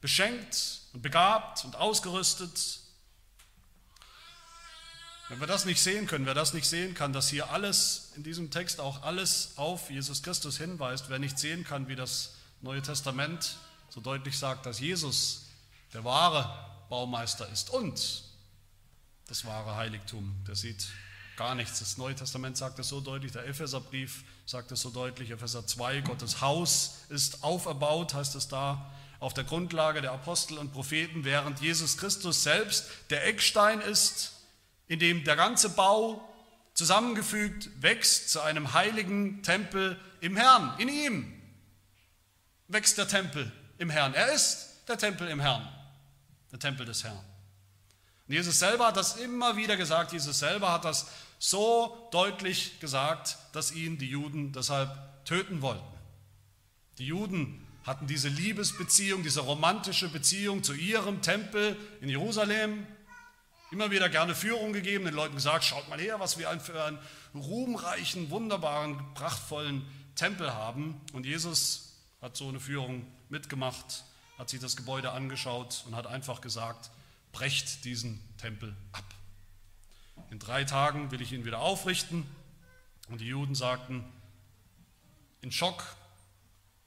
beschenkt 0.00 0.82
und 0.92 1.02
begabt 1.02 1.64
und 1.64 1.74
ausgerüstet. 1.74 2.83
Wenn 5.34 5.40
wir 5.40 5.46
das 5.48 5.64
nicht 5.64 5.82
sehen 5.82 6.06
können, 6.06 6.26
wer 6.26 6.34
das 6.34 6.54
nicht 6.54 6.64
sehen 6.64 6.94
kann, 6.94 7.12
dass 7.12 7.28
hier 7.28 7.50
alles 7.50 8.12
in 8.14 8.22
diesem 8.22 8.52
Text 8.52 8.78
auch 8.78 9.02
alles 9.02 9.54
auf 9.56 9.90
Jesus 9.90 10.22
Christus 10.22 10.58
hinweist, 10.58 11.06
wer 11.08 11.18
nicht 11.18 11.40
sehen 11.40 11.64
kann, 11.64 11.88
wie 11.88 11.96
das 11.96 12.34
Neue 12.60 12.80
Testament 12.82 13.56
so 13.90 14.00
deutlich 14.00 14.38
sagt, 14.38 14.64
dass 14.64 14.78
Jesus 14.78 15.46
der 15.92 16.04
wahre 16.04 16.56
Baumeister 16.88 17.48
ist 17.48 17.70
und 17.70 18.22
das 19.26 19.44
wahre 19.44 19.74
Heiligtum. 19.74 20.36
Der 20.46 20.54
sieht 20.54 20.86
gar 21.36 21.56
nichts. 21.56 21.80
Das 21.80 21.98
Neue 21.98 22.14
Testament 22.14 22.56
sagt 22.56 22.78
es 22.78 22.88
so 22.88 23.00
deutlich, 23.00 23.32
der 23.32 23.44
Epheserbrief 23.44 24.22
sagt 24.46 24.70
es 24.70 24.82
so 24.82 24.90
deutlich, 24.90 25.32
Epheser 25.32 25.66
2, 25.66 26.02
Gottes 26.02 26.42
Haus 26.42 26.98
ist 27.08 27.42
auferbaut, 27.42 28.14
heißt 28.14 28.36
es 28.36 28.46
da, 28.46 28.88
auf 29.18 29.34
der 29.34 29.42
Grundlage 29.42 30.00
der 30.00 30.12
Apostel 30.12 30.58
und 30.58 30.72
Propheten, 30.72 31.24
während 31.24 31.60
Jesus 31.60 31.96
Christus 31.98 32.44
selbst 32.44 32.86
der 33.10 33.26
Eckstein 33.26 33.80
ist, 33.80 34.33
in 34.88 34.98
dem 34.98 35.24
der 35.24 35.36
ganze 35.36 35.70
Bau 35.70 36.28
zusammengefügt 36.74 37.70
wächst 37.80 38.30
zu 38.30 38.40
einem 38.40 38.72
heiligen 38.72 39.42
Tempel 39.42 39.98
im 40.20 40.36
Herrn. 40.36 40.74
In 40.78 40.88
ihm 40.88 41.42
wächst 42.68 42.98
der 42.98 43.08
Tempel 43.08 43.50
im 43.78 43.90
Herrn. 43.90 44.14
Er 44.14 44.32
ist 44.32 44.82
der 44.88 44.98
Tempel 44.98 45.28
im 45.28 45.40
Herrn 45.40 45.68
der 46.50 46.58
Tempel 46.58 46.86
des 46.86 47.04
Herrn. 47.04 47.18
Und 48.26 48.34
Jesus 48.34 48.58
selber 48.58 48.86
hat 48.86 48.96
das 48.96 49.16
immer 49.16 49.56
wieder 49.56 49.76
gesagt, 49.76 50.12
Jesus 50.12 50.38
selber 50.38 50.72
hat 50.72 50.84
das 50.84 51.08
so 51.38 52.08
deutlich 52.10 52.80
gesagt, 52.80 53.36
dass 53.52 53.72
ihn 53.72 53.98
die 53.98 54.08
Juden 54.08 54.52
deshalb 54.52 54.90
töten 55.24 55.62
wollten. 55.62 55.84
Die 56.98 57.06
Juden 57.06 57.66
hatten 57.84 58.06
diese 58.06 58.28
Liebesbeziehung, 58.28 59.22
diese 59.22 59.40
romantische 59.40 60.08
Beziehung 60.08 60.62
zu 60.62 60.72
ihrem 60.72 61.20
Tempel 61.20 61.76
in 62.00 62.08
Jerusalem 62.08 62.86
immer 63.74 63.90
wieder 63.90 64.08
gerne 64.08 64.36
Führung 64.36 64.72
gegeben, 64.72 65.04
den 65.04 65.14
Leuten 65.14 65.34
gesagt, 65.34 65.64
schaut 65.64 65.88
mal 65.88 65.98
her, 65.98 66.20
was 66.20 66.38
wir 66.38 66.48
für 66.60 66.80
einen 66.84 66.98
ruhmreichen, 67.34 68.30
wunderbaren, 68.30 69.02
prachtvollen 69.14 69.84
Tempel 70.14 70.54
haben. 70.54 71.00
Und 71.12 71.26
Jesus 71.26 71.96
hat 72.22 72.36
so 72.36 72.48
eine 72.48 72.60
Führung 72.60 73.04
mitgemacht, 73.30 74.04
hat 74.38 74.48
sich 74.48 74.60
das 74.60 74.76
Gebäude 74.76 75.10
angeschaut 75.10 75.82
und 75.88 75.96
hat 75.96 76.06
einfach 76.06 76.40
gesagt, 76.40 76.90
brecht 77.32 77.84
diesen 77.84 78.20
Tempel 78.38 78.76
ab. 78.92 79.02
In 80.30 80.38
drei 80.38 80.62
Tagen 80.62 81.10
will 81.10 81.20
ich 81.20 81.32
ihn 81.32 81.44
wieder 81.44 81.58
aufrichten. 81.58 82.24
Und 83.08 83.20
die 83.20 83.26
Juden 83.26 83.56
sagten, 83.56 84.04
in 85.40 85.50
Schock, 85.50 85.82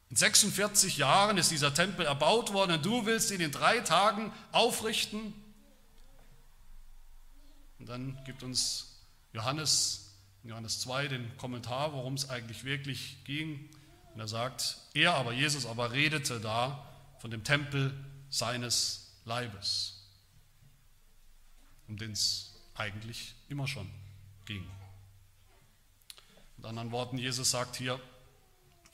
in 0.10 0.16
46 0.16 0.96
Jahren 0.96 1.38
ist 1.38 1.52
dieser 1.52 1.74
Tempel 1.74 2.06
erbaut 2.06 2.54
worden 2.54 2.78
und 2.78 2.86
du 2.86 3.06
willst 3.06 3.30
ihn 3.32 3.42
in 3.42 3.52
drei 3.52 3.80
Tagen 3.82 4.32
aufrichten? 4.54 5.34
Und 7.88 7.94
dann 7.94 8.24
gibt 8.26 8.44
uns 8.44 8.98
Johannes, 9.32 10.12
Johannes 10.44 10.82
2 10.82 11.08
den 11.08 11.38
Kommentar, 11.38 11.94
worum 11.94 12.16
es 12.16 12.30
eigentlich 12.30 12.66
wirklich 12.66 13.24
ging. 13.24 13.70
Und 14.14 14.20
er 14.20 14.28
sagt, 14.28 14.76
er 14.94 15.14
aber, 15.14 15.32
Jesus 15.32 15.66
aber 15.66 15.94
redete 15.94 16.42
da 16.42 16.86
von 17.20 17.32
dem 17.32 17.46
Tempel 17.46 17.94
seines 18.30 19.14
Leibes, 19.24 20.04
um 21.88 21.96
den 21.96 22.12
es 22.12 22.56
eigentlich 22.76 23.36
immer 23.48 23.70
schon 23.70 23.90
ging. 24.44 24.70
Mit 26.58 26.66
anderen 26.66 26.92
Worten, 26.92 27.18
Jesus 27.18 27.52
sagt 27.52 27.78
hier, 27.78 28.02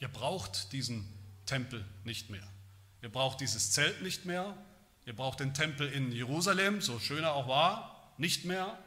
ihr 0.01 0.07
braucht 0.07 0.71
diesen 0.71 1.11
Tempel 1.47 1.83
nicht 2.03 2.29
mehr. 2.29 2.47
Ihr 3.01 3.09
braucht 3.09 3.41
dieses 3.41 3.71
Zelt 3.71 4.03
nicht 4.03 4.25
mehr. 4.25 4.55
Ihr 5.07 5.15
braucht 5.15 5.39
den 5.39 5.55
Tempel 5.55 5.91
in 5.91 6.11
Jerusalem, 6.11 6.79
so 6.79 6.99
schön 6.99 7.23
er 7.23 7.33
auch 7.33 7.47
war, 7.47 7.89
nicht 8.17 8.45
mehr. 8.45 8.77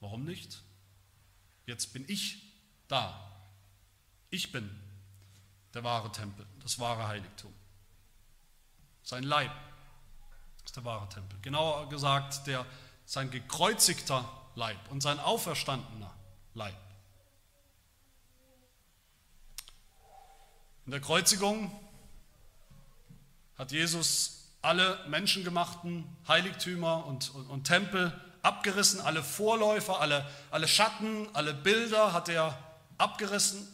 Warum 0.00 0.24
nicht? 0.24 0.62
Jetzt 1.66 1.92
bin 1.92 2.04
ich 2.08 2.42
da. 2.88 3.30
Ich 4.30 4.50
bin 4.50 4.68
der 5.74 5.84
wahre 5.84 6.10
Tempel, 6.10 6.46
das 6.62 6.78
wahre 6.78 7.06
Heiligtum. 7.06 7.52
Sein 9.02 9.22
Leib 9.22 9.52
ist 10.64 10.76
der 10.76 10.84
wahre 10.84 11.08
Tempel. 11.08 11.38
Genauer 11.42 11.88
gesagt, 11.88 12.46
der, 12.46 12.66
sein 13.04 13.30
gekreuzigter 13.30 14.28
Leib 14.54 14.78
und 14.90 15.02
sein 15.02 15.18
auferstandener 15.20 16.14
Leib. 16.54 16.76
In 20.86 20.92
der 20.92 21.00
Kreuzigung 21.00 21.70
hat 23.56 23.70
Jesus 23.72 24.48
alle 24.62 25.06
menschengemachten 25.08 26.04
Heiligtümer 26.26 27.06
und, 27.06 27.32
und, 27.34 27.46
und 27.46 27.64
Tempel 27.64 28.12
abgerissen, 28.42 29.00
alle 29.00 29.22
Vorläufer, 29.22 30.00
alle, 30.00 30.28
alle 30.50 30.68
Schatten, 30.68 31.28
alle 31.34 31.54
Bilder 31.54 32.12
hat 32.12 32.28
er 32.28 32.56
abgerissen. 32.98 33.66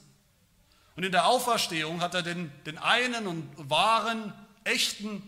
Und 0.97 1.05
in 1.05 1.13
der 1.13 1.27
Auferstehung 1.27 2.01
hat 2.01 2.15
er 2.15 2.23
den, 2.23 2.51
den 2.65 2.79
einen 2.79 3.27
und 3.27 3.51
wahren, 3.57 4.33
echten 4.65 5.23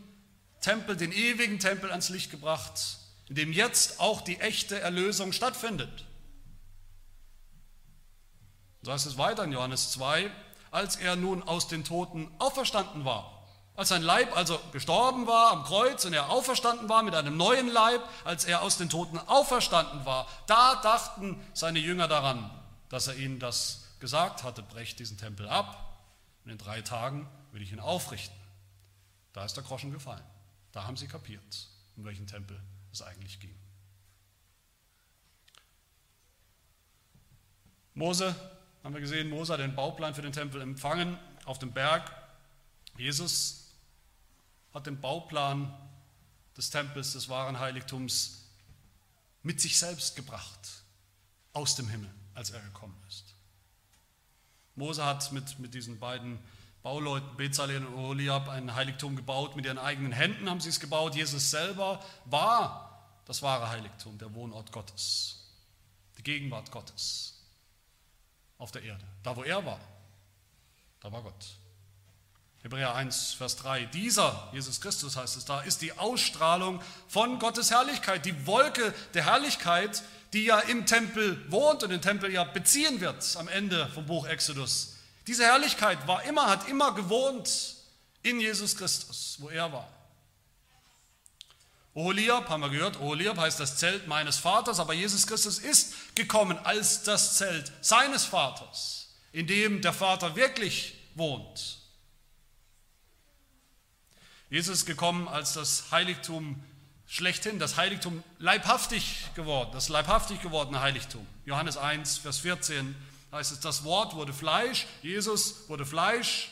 Tempel, 0.61 0.97
den 0.97 1.13
ewigen 1.13 1.59
Tempel 1.59 1.91
ans 1.91 2.09
Licht 2.09 2.31
gebracht, 2.31 2.99
in 3.29 3.35
dem 3.35 3.53
jetzt 3.53 4.01
auch 4.01 4.23
die 4.23 4.41
echte 4.41 4.81
Erlösung 4.81 5.33
stattfindet. 5.33 6.05
So 8.83 8.93
heißt 8.93 9.07
es 9.07 9.19
weiter 9.19 9.45
in 9.45 9.53
Johannes 9.53 9.93
2, 9.93 10.31
als 10.71 10.97
er 10.97 11.17
nun 11.17 11.43
aus 11.43 11.69
den 11.69 11.85
Toten 11.85 12.31
auferstanden 12.39 13.05
war. 13.05 13.38
Als 13.79 13.91
sein 13.91 14.03
Leib 14.03 14.37
also 14.37 14.59
gestorben 14.73 15.29
war 15.29 15.53
am 15.53 15.63
Kreuz 15.63 16.05
und 16.05 16.13
er 16.13 16.31
auferstanden 16.31 16.89
war 16.89 17.05
mit 17.05 17.15
einem 17.15 17.37
neuen 17.37 17.69
Leib, 17.69 18.03
als 18.25 18.45
er 18.45 18.63
aus 18.63 18.77
den 18.77 18.89
Toten 18.89 19.19
auferstanden 19.21 20.05
war, 20.05 20.27
da 20.49 20.75
dachten 20.83 21.41
seine 21.55 21.79
Jünger 21.79 22.09
daran, 22.09 22.51
dass 22.89 23.07
er 23.07 23.15
ihnen 23.15 23.39
das 23.39 23.85
gesagt 24.01 24.43
hatte, 24.43 24.65
brecht 24.65 24.99
diesen 24.99 25.17
Tempel 25.17 25.49
ab 25.49 25.97
und 26.45 26.51
in 26.51 26.59
drei 26.59 26.83
Tagen 26.83 27.29
will 27.53 27.63
ich 27.63 27.71
ihn 27.71 27.79
aufrichten. 27.79 28.37
Da 29.33 29.45
ist 29.45 29.57
der 29.57 29.63
Groschen 29.63 29.93
gefallen. 29.93 30.25
Da 30.73 30.83
haben 30.83 30.97
sie 30.97 31.07
kapiert, 31.07 31.69
um 31.97 32.05
welchen 32.05 32.27
Tempel 32.27 32.61
es 32.91 33.01
eigentlich 33.01 33.39
ging. 33.39 33.57
Mose, 37.95 38.35
haben 38.83 38.93
wir 38.93 39.01
gesehen, 39.01 39.31
Mose 39.31 39.53
hat 39.53 39.61
den 39.61 39.77
Bauplan 39.77 40.17
für 40.17 40.23
den 40.23 40.33
Tempel 40.33 40.63
empfangen 40.63 41.17
auf 41.45 41.61
dem 41.61 41.71
Berg. 41.71 42.11
Jesus 42.97 43.68
hat 44.73 44.87
den 44.87 45.01
Bauplan 45.01 45.75
des 46.57 46.71
Tempels, 46.71 47.13
des 47.13 47.29
wahren 47.29 47.59
Heiligtums 47.59 48.45
mit 49.43 49.61
sich 49.61 49.79
selbst 49.79 50.17
gebracht, 50.17 50.59
aus 51.53 51.77
dem 51.77 51.89
Himmel, 51.89 52.11
als 52.35 52.51
er 52.51 52.61
gekommen 52.61 53.01
ist. 53.09 53.35
Mose 54.75 55.05
hat 55.05 55.33
mit, 55.33 55.59
mit 55.59 55.75
diesen 55.75 55.99
beiden 55.99 56.39
Bauleuten, 56.83 57.37
Bezalel 57.37 57.85
und 57.85 57.95
Oholiab, 57.95 58.49
ein 58.49 58.75
Heiligtum 58.75 59.17
gebaut. 59.17 59.57
Mit 59.57 59.65
ihren 59.67 59.79
eigenen 59.79 60.13
Händen 60.13 60.49
haben 60.49 60.61
sie 60.61 60.69
es 60.69 60.79
gebaut. 60.81 61.15
Jesus 61.15 61.51
selber 61.51 62.03
war 62.25 63.21
das 63.25 63.43
wahre 63.43 63.69
Heiligtum, 63.69 64.17
der 64.19 64.33
Wohnort 64.35 64.73
Gottes, 64.73 65.51
die 66.17 66.23
Gegenwart 66.23 66.71
Gottes 66.71 67.43
auf 68.57 68.71
der 68.71 68.83
Erde. 68.83 69.05
Da, 69.23 69.37
wo 69.37 69.43
er 69.43 69.65
war, 69.65 69.81
da 71.01 71.13
war 71.13 71.23
Gott. 71.23 71.47
Hebräer 72.69 72.95
1, 72.95 73.33
Vers 73.39 73.57
3. 73.57 73.87
Dieser, 73.87 74.47
Jesus 74.53 74.83
Christus 74.83 75.17
heißt 75.17 75.39
es 75.39 75.47
da, 75.47 75.63
ist 75.63 75.81
die 75.81 75.95
Ausstrahlung 75.97 76.83
von 77.09 77.39
Gottes 77.39 77.71
Herrlichkeit, 77.71 78.27
die 78.27 78.47
Wolke 78.47 78.93
der 79.15 79.25
Herrlichkeit, 79.25 80.03
die 80.35 80.45
ja 80.45 80.59
im 80.59 80.85
Tempel 80.85 81.51
wohnt 81.51 81.83
und 81.83 81.89
den 81.89 82.03
Tempel 82.03 82.31
ja 82.31 82.45
beziehen 82.45 83.01
wird 83.01 83.25
am 83.37 83.49
Ende 83.49 83.89
vom 83.95 84.05
Buch 84.05 84.27
Exodus. 84.27 84.97
Diese 85.27 85.45
Herrlichkeit 85.45 86.07
war 86.07 86.23
immer, 86.25 86.47
hat 86.47 86.69
immer 86.69 86.93
gewohnt 86.93 87.77
in 88.23 88.39
Jesus 88.39 88.77
Christus, 88.77 89.37
wo 89.39 89.49
er 89.49 89.73
war. 89.73 89.89
Oholiab, 91.95 92.51
haben 92.51 92.61
wir 92.61 92.69
gehört, 92.69 93.01
Oholiab 93.01 93.39
heißt 93.39 93.59
das 93.61 93.79
Zelt 93.79 94.07
meines 94.09 94.37
Vaters, 94.37 94.79
aber 94.79 94.93
Jesus 94.93 95.27
Christus 95.27 95.59
ist 95.59 96.15
gekommen 96.15 96.59
als 96.59 97.03
das 97.03 97.39
Zelt 97.39 97.73
seines 97.81 98.27
Vaters, 98.27 99.09
in 99.33 99.47
dem 99.47 99.81
der 99.81 99.95
Vater 99.95 100.37
wirklich 100.37 100.93
wohnt. 101.15 101.78
Jesus 104.51 104.81
ist 104.81 104.87
gekommen 104.87 105.29
als 105.29 105.53
das 105.53 105.91
Heiligtum 105.91 106.63
schlechthin, 107.07 107.59
das 107.59 107.77
Heiligtum 107.77 108.23
leibhaftig 108.39 109.27
geworden, 109.35 109.71
das 109.73 109.89
leibhaftig 109.89 110.41
gewordene 110.41 110.81
Heiligtum. 110.81 111.27
Johannes 111.45 111.77
1, 111.77 112.19
Vers 112.19 112.39
14 112.39 112.95
heißt 113.33 113.53
es, 113.53 113.61
das 113.61 113.85
Wort 113.85 114.15
wurde 114.15 114.33
Fleisch, 114.33 114.87
Jesus 115.03 115.69
wurde 115.69 115.85
Fleisch 115.85 116.51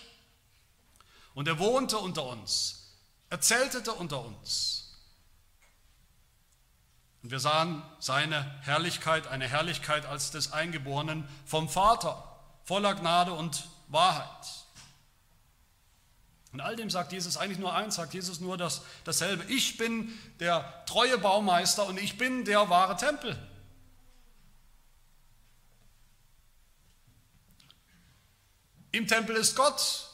und 1.34 1.48
er 1.48 1.58
wohnte 1.58 1.98
unter 1.98 2.24
uns, 2.24 2.96
er 3.30 3.40
zeltete 3.40 3.92
unter 3.92 4.24
uns. 4.24 4.82
Und 7.22 7.30
wir 7.30 7.40
sahen 7.40 7.82
seine 7.98 8.44
Herrlichkeit, 8.62 9.26
eine 9.26 9.48
Herrlichkeit 9.48 10.06
als 10.06 10.30
des 10.30 10.52
Eingeborenen 10.52 11.26
vom 11.44 11.68
Vater, 11.68 12.40
voller 12.64 12.94
Gnade 12.94 13.32
und 13.32 13.68
Wahrheit. 13.88 14.65
Und 16.56 16.62
all 16.62 16.74
dem 16.74 16.88
sagt 16.88 17.12
Jesus 17.12 17.36
eigentlich 17.36 17.58
nur 17.58 17.74
eins, 17.74 17.96
sagt 17.96 18.14
Jesus 18.14 18.40
nur 18.40 18.56
das, 18.56 18.80
dasselbe. 19.04 19.44
Ich 19.52 19.76
bin 19.76 20.18
der 20.40 20.86
treue 20.86 21.18
Baumeister 21.18 21.84
und 21.84 22.00
ich 22.00 22.16
bin 22.16 22.46
der 22.46 22.70
wahre 22.70 22.96
Tempel. 22.96 23.36
Im 28.90 29.06
Tempel 29.06 29.36
ist 29.36 29.54
Gott, 29.54 30.08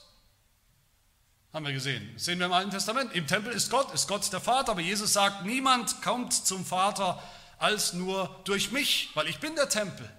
haben 1.53 1.65
wir 1.65 1.73
gesehen. 1.73 2.11
Das 2.15 2.25
sehen 2.25 2.41
wir 2.41 2.47
im 2.47 2.53
Alten 2.53 2.73
Testament. 2.73 3.15
Im 3.15 3.29
Tempel 3.29 3.53
ist 3.53 3.71
Gott, 3.71 3.95
ist 3.95 4.09
Gott 4.09 4.33
der 4.33 4.41
Vater. 4.41 4.73
Aber 4.73 4.81
Jesus 4.81 5.13
sagt, 5.13 5.47
niemand 5.47 6.03
kommt 6.03 6.35
zum 6.35 6.67
Vater 6.67 7.23
als 7.59 7.93
nur 7.93 8.41
durch 8.43 8.73
mich, 8.73 9.11
weil 9.15 9.29
ich 9.29 9.39
bin 9.39 9.55
der 9.55 9.69
Tempel. 9.69 10.11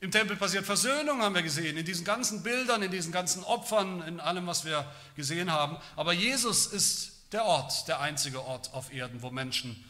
Im 0.00 0.12
Tempel 0.12 0.36
passiert 0.36 0.64
Versöhnung, 0.64 1.22
haben 1.22 1.34
wir 1.34 1.42
gesehen, 1.42 1.76
in 1.76 1.84
diesen 1.84 2.04
ganzen 2.04 2.42
Bildern, 2.44 2.82
in 2.82 2.90
diesen 2.90 3.10
ganzen 3.10 3.42
Opfern, 3.42 4.02
in 4.02 4.20
allem, 4.20 4.46
was 4.46 4.64
wir 4.64 4.90
gesehen 5.16 5.50
haben. 5.50 5.76
Aber 5.96 6.12
Jesus 6.12 6.66
ist 6.66 7.32
der 7.32 7.44
Ort, 7.44 7.88
der 7.88 8.00
einzige 8.00 8.44
Ort 8.44 8.72
auf 8.72 8.92
Erden, 8.92 9.22
wo 9.22 9.30
Menschen 9.30 9.84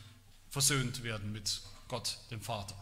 versöhnt 0.48 1.02
werden 1.02 1.30
mit 1.30 1.60
Gott, 1.88 2.18
dem 2.30 2.40
Vater. 2.40 2.74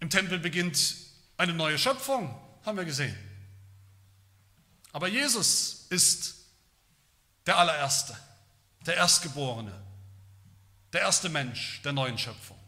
Im 0.00 0.10
Tempel 0.10 0.38
beginnt 0.38 0.96
eine 1.38 1.54
neue 1.54 1.78
Schöpfung, 1.78 2.38
haben 2.64 2.76
wir 2.76 2.84
gesehen. 2.84 3.16
Aber 4.92 5.08
Jesus 5.08 5.86
ist 5.88 6.36
der 7.46 7.56
allererste, 7.56 8.16
der 8.86 8.96
Erstgeborene, 8.96 9.72
der 10.92 11.02
erste 11.02 11.28
Mensch 11.28 11.80
der 11.82 11.92
neuen 11.92 12.18
Schöpfung. 12.18 12.58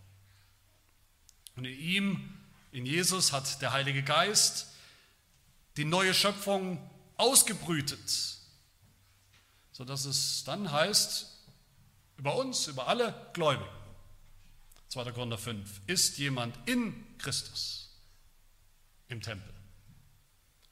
Und 1.57 1.65
in 1.65 1.79
ihm, 1.79 2.39
in 2.71 2.87
Jesus, 2.87 3.33
hat 3.33 3.61
der 3.61 3.73
Heilige 3.73 4.03
Geist 4.03 4.69
die 5.77 5.85
neue 5.85 6.15
Schöpfung 6.15 6.79
ausgebrütet, 7.17 8.39
sodass 9.73 10.05
es 10.05 10.45
dann 10.45 10.71
heißt, 10.71 11.27
über 12.17 12.37
uns, 12.37 12.67
über 12.69 12.89
alle 12.89 13.31
Gläubigen, 13.33 13.71
2. 14.89 15.13
Korinther 15.13 15.39
5, 15.39 15.81
ist 15.87 16.19
jemand 16.19 16.57
in 16.69 17.19
Christus 17.19 17.91
im 19.09 19.21
Tempel, 19.23 19.53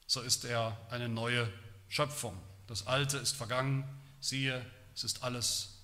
so 0.05 0.21
ist 0.21 0.45
er 0.45 0.77
eine 0.89 1.09
neue 1.09 1.51
Schöpfung. 1.87 2.37
Das 2.67 2.87
Alte 2.87 3.17
ist 3.17 3.35
vergangen, 3.35 3.83
siehe, 4.19 4.65
es 4.93 5.03
ist 5.03 5.23
alles 5.23 5.77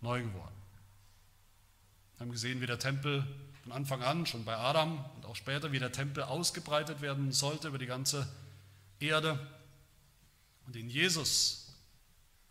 neu 0.00 0.22
geworden. 0.22 0.61
Wir 2.22 2.26
haben 2.26 2.32
gesehen, 2.34 2.60
wie 2.60 2.66
der 2.66 2.78
Tempel 2.78 3.26
von 3.64 3.72
Anfang 3.72 4.00
an, 4.04 4.26
schon 4.26 4.44
bei 4.44 4.56
Adam 4.56 5.04
und 5.16 5.26
auch 5.26 5.34
später, 5.34 5.72
wie 5.72 5.80
der 5.80 5.90
Tempel 5.90 6.22
ausgebreitet 6.22 7.00
werden 7.00 7.32
sollte 7.32 7.66
über 7.66 7.78
die 7.78 7.86
ganze 7.86 8.28
Erde. 9.00 9.44
Und 10.68 10.76
in 10.76 10.88
Jesus 10.88 11.66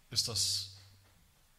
ist 0.10 0.28
das 0.28 0.72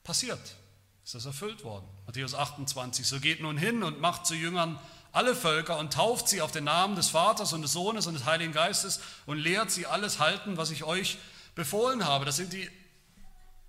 passiert, 0.05 0.57
ist 1.03 1.15
das 1.15 1.25
erfüllt 1.25 1.65
worden. 1.65 1.87
Matthäus 2.05 2.35
28, 2.35 3.07
so 3.07 3.19
geht 3.19 3.41
nun 3.41 3.57
hin 3.57 3.83
und 3.83 3.99
macht 3.99 4.27
zu 4.27 4.35
Jüngern 4.35 4.79
alle 5.13 5.35
Völker 5.35 5.79
und 5.79 5.95
tauft 5.95 6.29
sie 6.29 6.43
auf 6.43 6.53
den 6.53 6.65
Namen 6.65 6.97
des 6.97 7.09
Vaters 7.09 7.55
und 7.55 7.63
des 7.63 7.73
Sohnes 7.73 8.07
und 8.07 8.13
des 8.13 8.27
Heiligen 8.27 8.53
Geistes 8.53 9.01
und 9.25 9.39
lehrt 9.39 9.71
sie 9.71 9.87
alles 9.87 10.19
halten, 10.19 10.59
was 10.59 10.71
ich 10.71 10.85
euch 10.85 11.17
befohlen 11.55 12.05
habe. 12.05 12.27
Das 12.27 12.37
sind 12.37 12.53
die, 12.53 12.69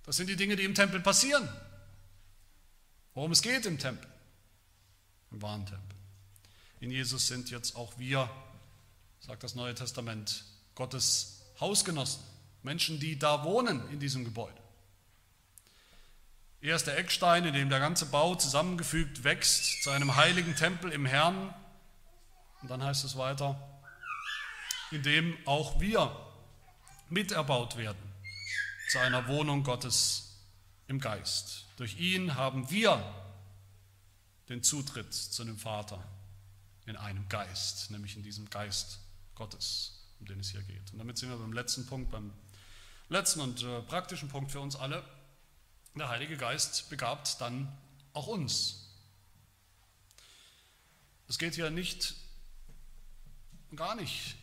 das 0.05 0.17
sind 0.17 0.27
die 0.27 0.35
Dinge, 0.35 0.57
die 0.57 0.65
im 0.65 0.75
Tempel 0.75 0.99
passieren. 0.99 1.47
Worum 3.13 3.31
es 3.31 3.41
geht 3.41 3.65
im 3.65 3.79
Tempel, 3.79 4.09
wahren 5.41 5.65
Tempel. 5.65 5.97
In 6.79 6.91
Jesus 6.91 7.27
sind 7.27 7.49
jetzt 7.49 7.75
auch 7.75 7.97
wir, 7.97 8.29
sagt 9.19 9.43
das 9.43 9.55
Neue 9.55 9.73
Testament, 9.73 10.43
Gottes 10.75 11.43
Hausgenossen, 11.59 12.21
Menschen, 12.61 12.99
die 12.99 13.17
da 13.17 13.43
wohnen 13.43 13.89
in 13.89 13.99
diesem 13.99 14.25
Gebäude. 14.25 14.57
Er 16.61 16.77
ist 16.77 16.87
der 16.87 16.97
Eckstein, 16.97 17.45
in 17.45 17.53
dem 17.53 17.69
der 17.69 17.79
ganze 17.79 18.05
Bau 18.05 18.35
zusammengefügt 18.35 19.23
wächst 19.23 19.83
zu 19.83 19.89
einem 19.89 20.15
heiligen 20.15 20.55
Tempel 20.55 20.91
im 20.91 21.05
Herrn. 21.05 21.53
Und 22.61 22.71
dann 22.71 22.81
heißt 22.81 23.03
es 23.03 23.17
weiter, 23.17 23.59
in 24.91 25.03
dem 25.03 25.37
auch 25.45 25.81
wir 25.81 26.15
miterbaut 27.09 27.75
werden 27.75 28.01
zu 28.89 28.99
einer 28.99 29.27
Wohnung 29.27 29.63
Gottes 29.63 30.37
im 30.87 30.99
Geist. 30.99 31.65
Durch 31.77 31.99
ihn 31.99 32.35
haben 32.35 32.69
wir 32.69 33.03
den 34.49 34.63
Zutritt 34.63 35.13
zu 35.13 35.43
dem 35.43 35.57
Vater 35.57 36.03
in 36.85 36.95
einem 36.97 37.27
Geist, 37.29 37.91
nämlich 37.91 38.15
in 38.17 38.23
diesem 38.23 38.49
Geist 38.49 38.99
Gottes 39.35 40.03
um 40.23 40.27
den 40.27 40.39
es 40.39 40.51
hier 40.51 40.61
geht. 40.61 40.93
Und 40.93 40.99
damit 40.99 41.17
sind 41.17 41.29
wir 41.29 41.37
beim 41.37 41.51
letzten 41.51 41.85
Punkt, 41.85 42.09
beim 42.09 42.31
letzten 43.09 43.41
und 43.41 43.61
äh, 43.61 43.81
praktischen 43.81 44.29
Punkt 44.29 44.51
für 44.51 44.61
uns 44.61 44.77
alle. 44.77 45.03
Der 45.95 46.07
Heilige 46.07 46.37
Geist 46.37 46.89
begabt 46.89 47.41
dann 47.41 47.67
auch 48.13 48.27
uns. 48.27 48.89
Es 51.27 51.37
geht 51.37 51.55
hier 51.55 51.69
nicht, 51.69 52.15
gar 53.75 53.95
nicht 53.95 54.35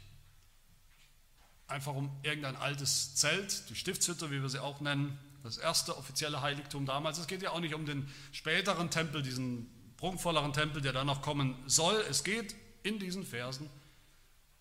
einfach 1.66 1.94
um 1.94 2.14
irgendein 2.22 2.56
altes 2.56 3.14
Zelt, 3.14 3.70
die 3.70 3.76
Stiftshütte, 3.76 4.30
wie 4.30 4.42
wir 4.42 4.48
sie 4.50 4.58
auch 4.58 4.80
nennen, 4.80 5.18
das 5.42 5.56
erste 5.56 5.96
offizielle 5.96 6.42
Heiligtum 6.42 6.84
damals. 6.84 7.16
Es 7.16 7.26
geht 7.26 7.40
ja 7.40 7.52
auch 7.52 7.60
nicht 7.60 7.74
um 7.74 7.86
den 7.86 8.12
späteren 8.32 8.90
Tempel, 8.90 9.22
diesen 9.22 9.70
prunkvolleren 10.00 10.52
Tempel, 10.52 10.82
der 10.82 10.92
dann 10.92 11.06
noch 11.06 11.22
kommen 11.22 11.54
soll. 11.66 12.04
Es 12.08 12.24
geht 12.24 12.56
in 12.82 12.98
diesen 12.98 13.24
Versen 13.24 13.70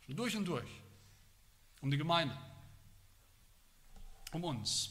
durch 0.07 0.35
und 0.35 0.45
durch 0.45 0.67
um 1.81 1.91
die 1.91 1.97
Gemeinde, 1.97 2.35
um 4.31 4.43
uns. 4.43 4.89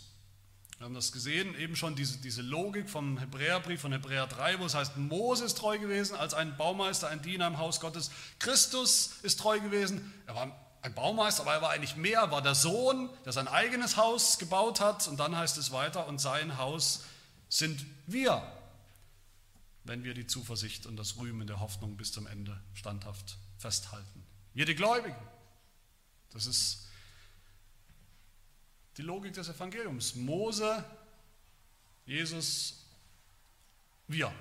Wir 0.79 0.85
haben 0.85 0.95
das 0.95 1.11
gesehen, 1.11 1.59
eben 1.59 1.75
schon 1.75 1.97
diese, 1.97 2.19
diese 2.19 2.41
Logik 2.41 2.89
vom 2.89 3.19
Hebräerbrief, 3.19 3.81
von 3.81 3.91
Hebräer 3.91 4.29
3, 4.29 4.61
wo 4.61 4.65
es 4.65 4.77
heißt, 4.77 4.97
Mose 4.97 5.45
ist 5.45 5.59
treu 5.59 5.77
gewesen 5.79 6.17
als 6.17 6.35
ein 6.35 6.57
Baumeister, 6.57 7.09
ein 7.09 7.21
Diener 7.21 7.49
im 7.49 7.59
Haus 7.59 7.81
Gottes. 7.81 8.13
Christus 8.39 9.19
ist 9.23 9.41
treu 9.41 9.59
gewesen. 9.59 10.15
Er 10.27 10.37
war 10.37 10.57
ein 10.83 10.95
Baumeister, 10.95 11.43
aber 11.43 11.55
er 11.55 11.63
war 11.63 11.71
eigentlich 11.71 11.97
mehr, 11.97 12.21
er 12.21 12.31
war 12.31 12.43
der 12.43 12.55
Sohn, 12.55 13.11
der 13.25 13.33
sein 13.33 13.49
eigenes 13.49 13.97
Haus 13.97 14.39
gebaut 14.39 14.81
hat. 14.81 15.09
Und 15.09 15.19
dann 15.19 15.37
heißt 15.37 15.59
es 15.59 15.73
weiter, 15.73 16.07
und 16.07 16.21
sein 16.21 16.59
Haus 16.59 17.05
sind 17.49 17.85
wir, 18.07 18.41
wenn 19.89 20.05
wir 20.05 20.15
die 20.15 20.27
Zuversicht 20.27 20.87
und 20.87 20.97
das 20.97 21.17
Rühmen 21.17 21.47
der 21.47 21.61
Hoffnung 21.61 21.97
bis 21.97 22.13
zum 22.13 22.27
Ende 22.27 22.61
standhaft 22.75 23.39
festhalten. 23.57 24.25
Wir 24.55 24.67
die 24.67 24.75
Gläubigen. 24.75 25.17
Das 26.31 26.47
ist 26.47 26.87
die 28.99 29.03
Logik 29.03 29.33
des 29.33 29.49
Evangeliums. 29.49 30.15
Mose, 30.15 30.85
Jesus, 32.05 32.85
wir. 34.07 34.33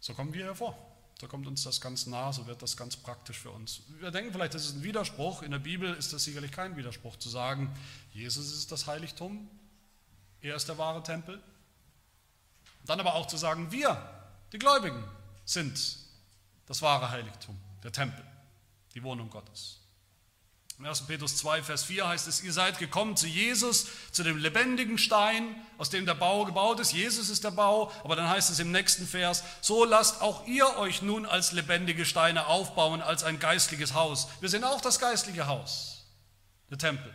So 0.00 0.14
kommen 0.14 0.32
wir 0.32 0.44
hervor. 0.44 0.78
So 1.20 1.26
kommt 1.28 1.46
uns 1.46 1.62
das 1.64 1.80
ganz 1.80 2.06
nah, 2.06 2.32
so 2.32 2.46
wird 2.46 2.60
das 2.60 2.76
ganz 2.76 2.96
praktisch 2.96 3.38
für 3.38 3.50
uns. 3.50 3.80
Wir 4.00 4.10
denken 4.10 4.32
vielleicht, 4.32 4.52
das 4.52 4.66
ist 4.66 4.76
ein 4.76 4.82
Widerspruch. 4.82 5.42
In 5.42 5.50
der 5.50 5.58
Bibel 5.58 5.94
ist 5.94 6.12
das 6.12 6.24
sicherlich 6.24 6.52
kein 6.52 6.76
Widerspruch 6.76 7.16
zu 7.16 7.30
sagen, 7.30 7.74
Jesus 8.12 8.52
ist 8.52 8.70
das 8.70 8.86
Heiligtum, 8.86 9.48
er 10.40 10.56
ist 10.56 10.68
der 10.68 10.78
wahre 10.78 11.02
Tempel. 11.02 11.42
Dann 12.84 13.00
aber 13.00 13.14
auch 13.14 13.26
zu 13.26 13.36
sagen, 13.36 13.72
wir, 13.72 14.00
die 14.52 14.58
Gläubigen, 14.58 15.02
sind 15.44 15.98
das 16.66 16.82
wahre 16.82 17.10
Heiligtum, 17.10 17.58
der 17.82 17.92
Tempel, 17.92 18.24
die 18.94 19.02
Wohnung 19.02 19.30
Gottes. 19.30 19.80
Im 20.78 20.84
1. 20.84 21.06
Petrus 21.06 21.38
2, 21.38 21.62
Vers 21.62 21.84
4 21.84 22.06
heißt 22.06 22.28
es, 22.28 22.42
ihr 22.42 22.52
seid 22.52 22.78
gekommen 22.78 23.16
zu 23.16 23.26
Jesus, 23.26 23.86
zu 24.12 24.22
dem 24.22 24.36
lebendigen 24.36 24.98
Stein, 24.98 25.56
aus 25.78 25.88
dem 25.88 26.04
der 26.04 26.14
Bau 26.14 26.44
gebaut 26.44 26.80
ist. 26.80 26.92
Jesus 26.92 27.30
ist 27.30 27.44
der 27.44 27.50
Bau, 27.50 27.90
aber 28.04 28.14
dann 28.14 28.28
heißt 28.28 28.50
es 28.50 28.58
im 28.58 28.72
nächsten 28.72 29.06
Vers, 29.06 29.42
so 29.62 29.86
lasst 29.86 30.20
auch 30.20 30.46
ihr 30.46 30.76
euch 30.76 31.00
nun 31.00 31.24
als 31.24 31.52
lebendige 31.52 32.04
Steine 32.04 32.46
aufbauen, 32.46 33.00
als 33.00 33.24
ein 33.24 33.38
geistliches 33.38 33.94
Haus. 33.94 34.28
Wir 34.40 34.50
sind 34.50 34.64
auch 34.64 34.82
das 34.82 34.98
geistliche 34.98 35.46
Haus, 35.46 36.04
der 36.68 36.76
Tempel, 36.76 37.14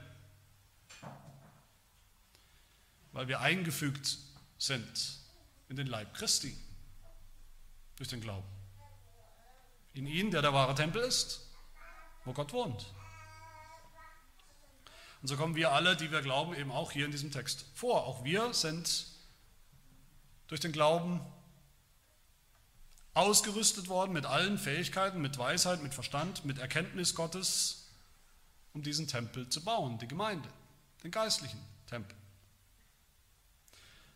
weil 3.12 3.28
wir 3.28 3.42
eingefügt 3.42 4.18
sind 4.58 5.20
in 5.70 5.76
den 5.76 5.88
Leib 5.88 6.14
Christi 6.14 6.56
durch 7.96 8.10
den 8.10 8.22
Glauben. 8.22 8.48
In 9.94 10.08
ihn, 10.08 10.32
der 10.32 10.42
der 10.42 10.54
wahre 10.54 10.76
Tempel 10.76 11.02
ist, 11.02 11.50
wo 12.26 12.34
Gott 12.34 12.54
wohnt. 12.54 12.86
Und 15.22 15.28
so 15.28 15.38
kommen 15.38 15.56
wir 15.56 15.72
alle, 15.72 15.96
die 15.96 16.12
wir 16.12 16.22
glauben, 16.22 16.56
eben 16.56 16.72
auch 16.72 16.92
hier 16.92 17.06
in 17.06 17.12
diesem 17.12 17.32
Text 17.32 17.66
vor. 17.76 18.06
Auch 18.06 18.24
wir 18.24 18.54
sind 18.54 19.06
durch 20.48 20.62
den 20.62 20.72
Glauben 20.72 21.22
ausgerüstet 23.14 23.88
worden 23.88 24.14
mit 24.14 24.26
allen 24.26 24.58
Fähigkeiten, 24.58 25.22
mit 25.22 25.38
Weisheit, 25.38 25.84
mit 25.84 25.94
Verstand, 25.94 26.46
mit 26.46 26.60
Erkenntnis 26.60 27.14
Gottes, 27.14 27.90
um 28.74 28.82
diesen 28.82 29.08
Tempel 29.08 29.50
zu 29.50 29.64
bauen, 29.64 30.00
die 30.00 30.08
Gemeinde, 30.08 30.50
den 31.04 31.12
geistlichen 31.12 31.60
Tempel. 31.88 32.18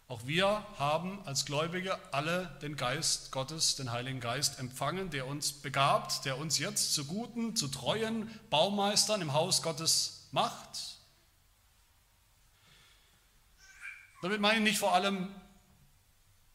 Auch 0.07 0.27
wir 0.27 0.63
haben 0.77 1.19
als 1.25 1.45
Gläubige 1.45 1.97
alle 2.13 2.57
den 2.61 2.75
Geist 2.75 3.31
Gottes, 3.31 3.75
den 3.75 3.91
Heiligen 3.91 4.19
Geist 4.19 4.59
empfangen, 4.59 5.09
der 5.09 5.25
uns 5.25 5.51
begabt, 5.51 6.25
der 6.25 6.37
uns 6.37 6.59
jetzt 6.59 6.93
zu 6.93 7.05
guten, 7.05 7.55
zu 7.55 7.67
treuen 7.67 8.29
Baumeistern 8.51 9.21
im 9.21 9.33
Haus 9.33 9.63
Gottes 9.63 10.27
macht. 10.31 10.99
Damit 14.21 14.41
meine 14.41 14.59
ich 14.59 14.63
nicht 14.63 14.77
vor 14.77 14.93
allem 14.93 15.33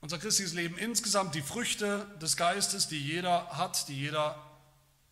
unser 0.01 0.19
christliches 0.19 0.55
Leben 0.55 0.79
insgesamt, 0.79 1.35
die 1.35 1.43
Früchte 1.43 2.07
des 2.23 2.37
Geistes, 2.37 2.87
die 2.87 3.01
jeder 3.01 3.49
hat, 3.57 3.89
die 3.89 3.99
jeder 3.99 4.41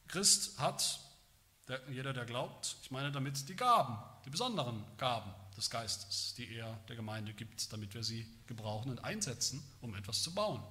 Christ 0.06 0.58
hat, 0.60 1.00
der, 1.66 1.80
jeder, 1.90 2.12
der 2.12 2.24
glaubt. 2.24 2.76
Ich 2.82 2.92
meine 2.92 3.10
damit 3.10 3.48
die 3.48 3.56
Gaben, 3.56 3.98
die 4.24 4.30
besonderen 4.30 4.84
Gaben 4.96 5.34
des 5.58 5.70
Geistes, 5.70 6.34
die 6.38 6.54
er 6.54 6.78
der 6.88 6.96
Gemeinde 6.96 7.34
gibt, 7.34 7.72
damit 7.72 7.92
wir 7.92 8.02
sie 8.02 8.26
gebrauchen 8.46 8.90
und 8.90 9.04
einsetzen, 9.04 9.62
um 9.80 9.94
etwas 9.94 10.22
zu 10.22 10.32
bauen. 10.32 10.62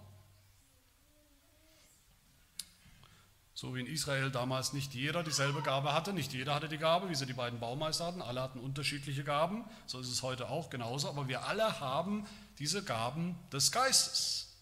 So 3.53 3.75
wie 3.75 3.79
in 3.79 3.87
Israel 3.87 4.29
damals 4.29 4.71
nicht 4.71 4.93
jeder 4.93 5.23
dieselbe 5.23 5.61
Gabe 5.61 5.91
hatte, 5.91 6.13
nicht 6.13 6.31
jeder 6.31 6.53
hatte 6.53 6.69
die 6.69 6.77
Gabe, 6.77 7.09
wie 7.09 7.15
sie 7.15 7.25
die 7.25 7.33
beiden 7.33 7.59
Baumeister 7.59 8.05
hatten, 8.05 8.21
alle 8.21 8.41
hatten 8.41 8.59
unterschiedliche 8.59 9.23
Gaben, 9.23 9.65
so 9.87 9.99
ist 9.99 10.09
es 10.09 10.21
heute 10.21 10.49
auch 10.49 10.69
genauso, 10.69 11.09
aber 11.09 11.27
wir 11.27 11.45
alle 11.45 11.79
haben 11.79 12.25
diese 12.59 12.83
Gaben 12.83 13.35
des 13.51 13.71
Geistes 13.71 14.55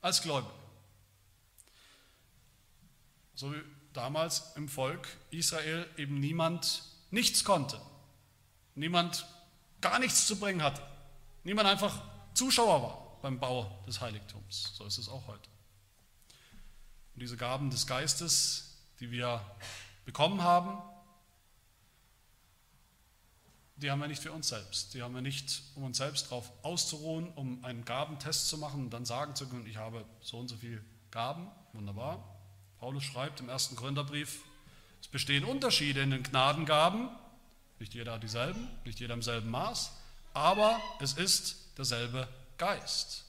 als 0.00 0.22
Gläubige. 0.22 0.54
So 3.34 3.52
wie 3.52 3.60
damals 3.92 4.56
im 4.56 4.68
Volk 4.68 5.06
Israel 5.30 5.86
eben 5.96 6.18
niemand 6.18 6.82
nichts 7.10 7.44
konnte, 7.44 7.78
niemand 8.74 9.26
gar 9.84 9.98
nichts 9.98 10.26
zu 10.26 10.36
bringen 10.36 10.62
hatte, 10.62 10.80
niemand 11.44 11.68
einfach 11.68 12.00
Zuschauer 12.32 12.82
war 12.82 13.18
beim 13.20 13.38
Bau 13.38 13.70
des 13.86 14.00
Heiligtums. 14.00 14.72
So 14.74 14.86
ist 14.86 14.96
es 14.96 15.10
auch 15.10 15.26
heute. 15.26 15.50
Und 17.14 17.20
diese 17.20 17.36
Gaben 17.36 17.68
des 17.68 17.86
Geistes, 17.86 18.78
die 18.98 19.10
wir 19.10 19.44
bekommen 20.06 20.42
haben, 20.42 20.82
die 23.76 23.90
haben 23.90 24.00
wir 24.00 24.08
nicht 24.08 24.22
für 24.22 24.32
uns 24.32 24.48
selbst. 24.48 24.94
Die 24.94 25.02
haben 25.02 25.14
wir 25.14 25.20
nicht, 25.20 25.62
um 25.74 25.84
uns 25.84 25.98
selbst 25.98 26.26
darauf 26.26 26.50
auszuruhen, 26.62 27.28
um 27.34 27.62
einen 27.62 27.84
Gabentest 27.84 28.48
zu 28.48 28.56
machen 28.56 28.84
und 28.84 28.90
dann 28.90 29.04
sagen 29.04 29.34
zu 29.34 29.46
können, 29.46 29.66
ich 29.66 29.76
habe 29.76 30.06
so 30.22 30.38
und 30.38 30.48
so 30.48 30.56
viele 30.56 30.82
Gaben. 31.10 31.50
Wunderbar. 31.74 32.24
Paulus 32.78 33.04
schreibt 33.04 33.40
im 33.40 33.50
ersten 33.50 33.76
Gründerbrief, 33.76 34.44
es 35.02 35.08
bestehen 35.08 35.44
Unterschiede 35.44 36.00
in 36.00 36.10
den 36.10 36.22
Gnadengaben. 36.22 37.10
Nicht 37.78 37.94
jeder 37.94 38.12
hat 38.12 38.22
dieselben, 38.22 38.68
nicht 38.84 39.00
jeder 39.00 39.14
im 39.14 39.22
selben 39.22 39.50
Maß, 39.50 39.90
aber 40.32 40.80
es 41.00 41.14
ist 41.14 41.56
derselbe 41.76 42.28
Geist. 42.58 43.24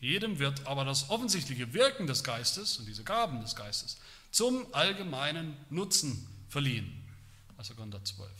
Jedem 0.00 0.38
wird 0.38 0.66
aber 0.66 0.84
das 0.84 1.10
offensichtliche 1.10 1.72
Wirken 1.74 2.06
des 2.06 2.24
Geistes 2.24 2.78
und 2.78 2.86
diese 2.86 3.04
Gaben 3.04 3.40
des 3.40 3.54
Geistes 3.54 3.98
zum 4.32 4.66
allgemeinen 4.74 5.56
Nutzen 5.70 6.26
verliehen. 6.48 7.08
Also 7.56 7.74
Korinther 7.74 8.02
12. 8.04 8.30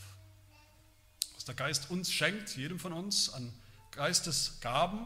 Was 1.35 1.45
der 1.45 1.55
Geist 1.55 1.89
uns 1.89 2.11
schenkt, 2.11 2.55
jedem 2.57 2.79
von 2.79 2.91
uns, 2.91 3.31
an 3.31 3.53
Geistesgaben, 3.91 5.05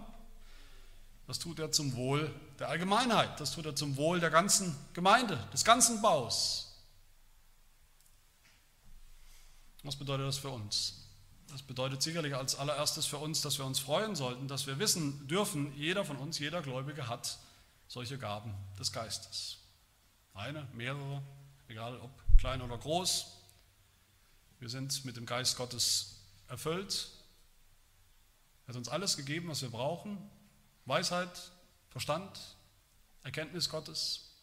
das 1.27 1.39
tut 1.39 1.59
er 1.59 1.71
zum 1.71 1.95
Wohl 1.95 2.33
der 2.57 2.69
Allgemeinheit, 2.69 3.39
das 3.39 3.51
tut 3.51 3.65
er 3.65 3.75
zum 3.75 3.97
Wohl 3.97 4.19
der 4.19 4.29
ganzen 4.29 4.75
Gemeinde, 4.93 5.37
des 5.53 5.65
ganzen 5.65 6.01
Baus. 6.01 6.66
Was 9.87 9.95
bedeutet 9.95 10.27
das 10.27 10.37
für 10.37 10.49
uns? 10.49 10.95
Das 11.47 11.61
bedeutet 11.61 12.01
sicherlich 12.01 12.35
als 12.35 12.55
allererstes 12.55 13.05
für 13.05 13.19
uns, 13.19 13.41
dass 13.41 13.57
wir 13.57 13.63
uns 13.63 13.79
freuen 13.79 14.17
sollten, 14.17 14.49
dass 14.49 14.67
wir 14.67 14.79
wissen 14.79 15.25
dürfen, 15.29 15.73
jeder 15.77 16.03
von 16.03 16.17
uns, 16.17 16.39
jeder 16.39 16.61
Gläubige 16.61 17.07
hat 17.07 17.37
solche 17.87 18.17
Gaben 18.17 18.53
des 18.77 18.91
Geistes. 18.91 19.59
Eine, 20.33 20.67
mehrere, 20.73 21.23
egal 21.69 21.97
ob 22.01 22.11
klein 22.37 22.61
oder 22.61 22.77
groß. 22.77 23.27
Wir 24.59 24.67
sind 24.67 25.05
mit 25.05 25.15
dem 25.15 25.25
Geist 25.25 25.55
Gottes 25.55 26.19
erfüllt. 26.49 27.07
Er 28.65 28.73
hat 28.73 28.75
uns 28.75 28.89
alles 28.89 29.15
gegeben, 29.15 29.47
was 29.47 29.61
wir 29.61 29.69
brauchen. 29.69 30.17
Weisheit, 30.83 31.53
Verstand, 31.91 32.57
Erkenntnis 33.23 33.69
Gottes, 33.69 34.33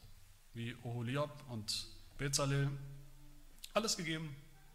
wie 0.54 0.74
Oholiab 0.85 1.44
und 1.50 1.87
Bezalel. 2.16 2.70
Alles 3.74 3.98
gegeben, 3.98 4.35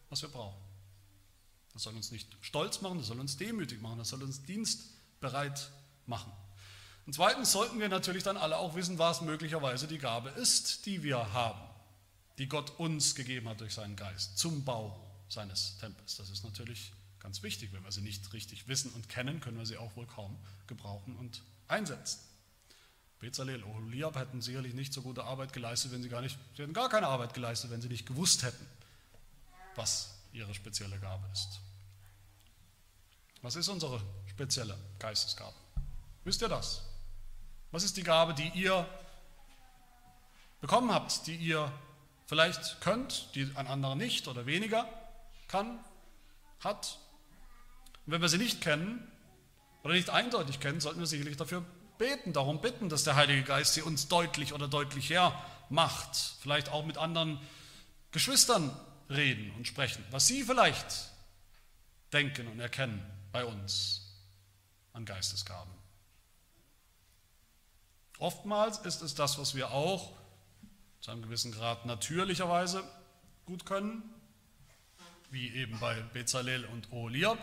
was 0.10 0.22
wir 0.22 0.30
brauchen. 0.30 0.60
Das 1.74 1.84
soll 1.84 1.96
uns 1.96 2.12
nicht 2.12 2.28
stolz 2.42 2.82
machen, 2.82 2.98
das 2.98 3.08
soll 3.08 3.20
uns 3.20 3.38
demütig 3.38 3.82
machen, 3.82 4.00
das 4.00 4.10
soll 4.10 4.24
uns 4.24 4.44
dienstbereit 4.44 5.72
machen. 6.06 6.32
Und 7.06 7.14
zweitens 7.14 7.52
sollten 7.52 7.80
wir 7.80 7.90
natürlich 7.90 8.24
dann 8.24 8.38
alle 8.38 8.58
auch 8.58 8.76
wissen, 8.76 9.00
was 9.00 9.22
möglicherweise 9.22 9.88
die 9.88 9.98
Gabe 9.98 10.30
ist, 10.30 10.86
die 10.86 11.04
wir 11.04 11.34
haben, 11.34 11.62
die 12.38 12.48
Gott 12.48 12.80
uns 12.80 13.16
gegeben 13.16 13.50
hat 13.50 13.62
durch 13.62 13.74
seinen 13.74 13.96
Geist 13.96 14.38
zum 14.38 14.64
Bau 14.64 15.00
seines 15.30 15.78
Tempels. 15.78 16.18
Das 16.18 16.30
ist 16.30 16.44
natürlich 16.44 16.92
Ganz 17.20 17.44
wichtig, 17.44 17.74
wenn 17.74 17.84
wir 17.84 17.92
sie 17.92 18.02
nicht 18.02 18.32
richtig 18.34 18.68
wissen 18.68 18.92
und 18.92 19.10
kennen, 19.10 19.42
können 19.42 19.58
wir 19.58 19.66
sie 19.66 19.78
auch 19.78 19.96
wohl 19.96 20.08
kaum 20.08 20.38
gebrauchen 20.68 21.16
und 21.18 21.44
einsetzen. 21.68 22.20
Bezalel, 23.20 23.64
Oholiab 23.64 24.16
hätten 24.16 24.42
sicherlich 24.42 24.74
nicht 24.74 24.94
so 24.94 25.02
gute 25.02 25.26
Arbeit 25.26 25.52
geleistet, 25.52 25.92
wenn 25.92 26.02
sie 26.02 26.08
gar 26.08 26.22
nicht, 26.22 26.40
sie 26.56 26.64
hätten 26.64 26.74
gar 26.74 26.88
keine 26.88 27.08
Arbeit 27.08 27.34
geleistet, 27.34 27.70
wenn 27.72 27.82
sie 27.82 27.90
nicht 27.90 28.06
gewusst 28.06 28.44
hätten, 28.44 28.66
was 29.76 30.16
ihre 30.32 30.54
spezielle 30.54 30.98
Gabe 31.00 31.26
ist. 31.32 31.62
Was 33.42 33.56
ist 33.56 33.68
unsere 33.70 34.02
spezielle 34.28 34.78
Geistesgabe? 35.00 35.56
Wisst 36.24 36.42
ihr 36.42 36.50
das? 36.50 36.84
Was 37.72 37.84
ist 37.84 37.98
die 37.98 38.04
Gabe, 38.04 38.34
die 38.34 38.50
ihr 38.50 38.88
bekommen 40.60 40.94
habt, 40.94 41.28
die 41.28 41.36
ihr 41.36 41.72
vielleicht 42.26 42.82
könnt, 42.82 43.34
die 43.36 43.50
ein 43.56 43.68
anderer 43.68 43.96
nicht 43.96 44.28
oder 44.28 44.46
weniger 44.46 44.88
kann, 45.48 45.80
hat? 46.60 47.00
Und 48.06 48.14
wenn 48.14 48.22
wir 48.22 48.30
sie 48.30 48.38
nicht 48.38 48.62
kennen 48.62 49.10
oder 49.84 49.94
nicht 49.94 50.10
eindeutig 50.10 50.60
kennen, 50.60 50.82
sollten 50.82 51.00
wir 51.00 51.08
sicherlich 51.08 51.38
dafür 51.38 51.64
beten, 51.98 52.34
darum 52.34 52.60
bitten, 52.60 52.90
dass 52.90 53.04
der 53.04 53.16
Heilige 53.16 53.44
Geist 53.44 53.76
sie 53.76 53.82
uns 53.82 54.08
deutlich 54.08 54.54
oder 54.54 54.68
deutlicher 54.68 55.40
macht. 55.70 56.16
Vielleicht 56.42 56.70
auch 56.70 56.86
mit 56.86 56.98
anderen 56.98 57.40
Geschwistern 58.12 58.76
reden 59.10 59.52
und 59.56 59.68
sprechen, 59.68 60.04
was 60.12 60.28
sie 60.28 60.44
vielleicht 60.44 61.12
denken 62.14 62.48
und 62.48 62.60
erkennen 62.60 63.04
bei 63.32 63.46
uns 63.46 64.10
an 64.94 65.06
Geistesgaben. 65.06 65.72
Oftmals 68.20 68.80
ist 68.80 69.02
es 69.02 69.16
das, 69.16 69.40
was 69.40 69.56
wir 69.56 69.72
auch 69.72 70.12
zu 71.00 71.12
einem 71.12 71.22
gewissen 71.22 71.52
Grad 71.52 71.86
natürlicherweise 71.86 72.84
gut 73.46 73.66
können, 73.66 74.04
wie 75.32 75.54
eben 75.56 75.80
bei 75.80 76.02
Bezalel 76.14 76.66
und 76.66 76.92
Oholiab. 76.92 77.38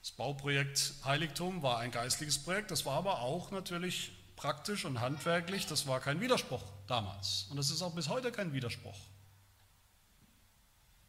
Das 0.00 0.10
Bauprojekt 0.12 0.94
Heiligtum 1.04 1.62
war 1.62 1.78
ein 1.78 1.90
geistliches 1.90 2.42
Projekt, 2.42 2.70
das 2.70 2.84
war 2.84 2.94
aber 2.94 3.20
auch 3.20 3.50
natürlich 3.50 4.12
praktisch 4.36 4.84
und 4.84 5.00
handwerklich, 5.00 5.66
das 5.66 5.86
war 5.86 6.00
kein 6.00 6.20
Widerspruch 6.20 6.62
damals. 6.86 7.46
Und 7.50 7.56
das 7.56 7.70
ist 7.70 7.82
auch 7.82 7.94
bis 7.94 8.08
heute 8.08 8.30
kein 8.30 8.52
Widerspruch. 8.52 8.98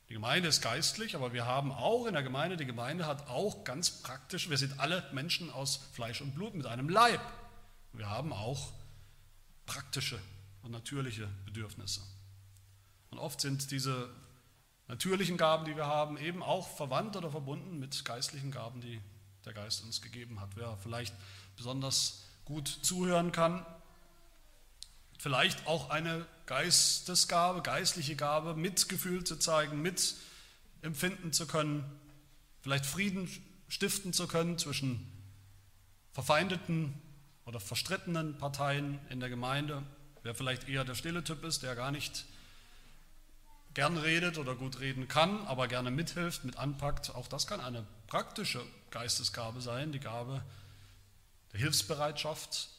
Die 0.10 0.13
Gemeinde 0.13 0.48
ist 0.48 0.62
geistlich, 0.62 1.16
aber 1.16 1.34
wir 1.34 1.46
haben 1.46 1.72
auch 1.72 2.06
in 2.06 2.13
der 2.13 2.24
Gemeinde, 2.24 2.56
die 2.56 2.66
Gemeinde 2.66 3.06
hat 3.06 3.28
auch 3.28 3.66
ganz 3.66 3.92
praktisch, 3.92 4.50
wir 4.50 4.58
sind 4.58 4.80
alle 4.80 5.04
Menschen 5.12 5.52
aus 5.52 5.82
Fleisch 5.92 6.22
und 6.22 6.34
Blut 6.34 6.56
mit 6.56 6.66
einem 6.66 6.88
Leib. 6.88 7.20
Wir 7.92 8.10
haben 8.10 8.32
auch 8.32 8.72
praktische 9.66 10.18
und 10.62 10.72
natürliche 10.72 11.28
Bedürfnisse. 11.46 12.02
Und 13.10 13.20
oft 13.20 13.42
sind 13.42 13.70
diese 13.72 14.10
natürlichen 14.88 15.36
Gaben, 15.36 15.66
die 15.66 15.76
wir 15.76 15.88
haben, 15.88 16.18
eben 16.18 16.42
auch 16.42 16.70
verwandt 16.70 17.18
oder 17.18 17.30
verbunden 17.30 17.78
mit 17.78 18.06
geistlichen 18.06 18.52
Gaben, 18.52 18.80
die 18.80 19.02
der 19.44 19.54
Geist 19.54 19.84
uns 19.84 20.02
gegeben 20.02 20.40
hat. 20.40 20.56
Wer 20.56 20.78
vielleicht 20.78 21.13
besonders 21.58 22.27
gut 22.48 22.68
zuhören 22.82 23.34
kann, 23.34 23.66
vielleicht 25.20 25.68
auch 25.68 25.90
eine 25.90 26.26
Geistesgabe, 26.46 27.62
geistliche 27.62 28.16
Gabe, 28.16 28.56
Mitgefühl 28.56 29.26
zu 29.26 29.36
zeigen, 29.36 29.82
mitempfinden 29.82 31.34
zu 31.34 31.46
können, 31.46 31.84
vielleicht 32.62 32.86
Frieden 32.86 33.30
stiften 33.68 34.14
zu 34.14 34.28
können 34.28 34.58
zwischen 34.58 35.12
verfeindeten 36.14 36.94
oder 37.44 37.60
verstrittenen 37.60 38.38
Parteien 38.38 39.00
in 39.10 39.20
der 39.20 39.28
Gemeinde. 39.28 39.84
Wer 40.24 40.34
vielleicht 40.34 40.70
eher 40.70 40.86
der 40.86 40.96
stille 40.96 41.26
Typ 41.26 41.44
ist, 41.44 41.64
der 41.64 41.76
gar 41.76 41.92
nicht 41.92 42.26
gern 43.74 43.98
redet 43.98 44.38
oder 44.38 44.56
gut 44.56 44.80
reden 44.80 45.10
kann, 45.10 45.46
aber 45.48 45.68
gerne 45.68 45.92
mithilft, 45.92 46.46
mit 46.46 46.58
anpackt. 46.58 47.14
Auch 47.14 47.28
das 47.28 47.46
kann 47.46 47.60
eine 47.60 47.86
praktische 48.08 48.62
Geistesgabe 48.90 49.60
sein, 49.60 49.92
die 49.92 50.00
Gabe 50.00 50.42
der 51.54 51.60
Hilfsbereitschaft. 51.60 52.70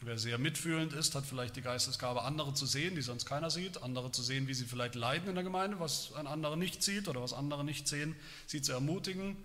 Wer 0.00 0.18
sehr 0.18 0.38
mitfühlend 0.38 0.92
ist, 0.92 1.14
hat 1.14 1.24
vielleicht 1.24 1.56
die 1.56 1.62
Geistesgabe, 1.62 2.22
andere 2.22 2.52
zu 2.52 2.66
sehen, 2.66 2.94
die 2.94 3.02
sonst 3.02 3.24
keiner 3.26 3.50
sieht, 3.50 3.82
andere 3.82 4.12
zu 4.12 4.22
sehen, 4.22 4.48
wie 4.48 4.54
sie 4.54 4.66
vielleicht 4.66 4.96
leiden 4.96 5.28
in 5.28 5.34
der 5.34 5.44
Gemeinde, 5.44 5.80
was 5.80 6.12
ein 6.14 6.26
anderer 6.26 6.56
nicht 6.56 6.82
sieht 6.82 7.08
oder 7.08 7.22
was 7.22 7.32
andere 7.32 7.64
nicht 7.64 7.88
sehen, 7.88 8.14
sie 8.46 8.60
zu 8.60 8.72
ermutigen, 8.72 9.36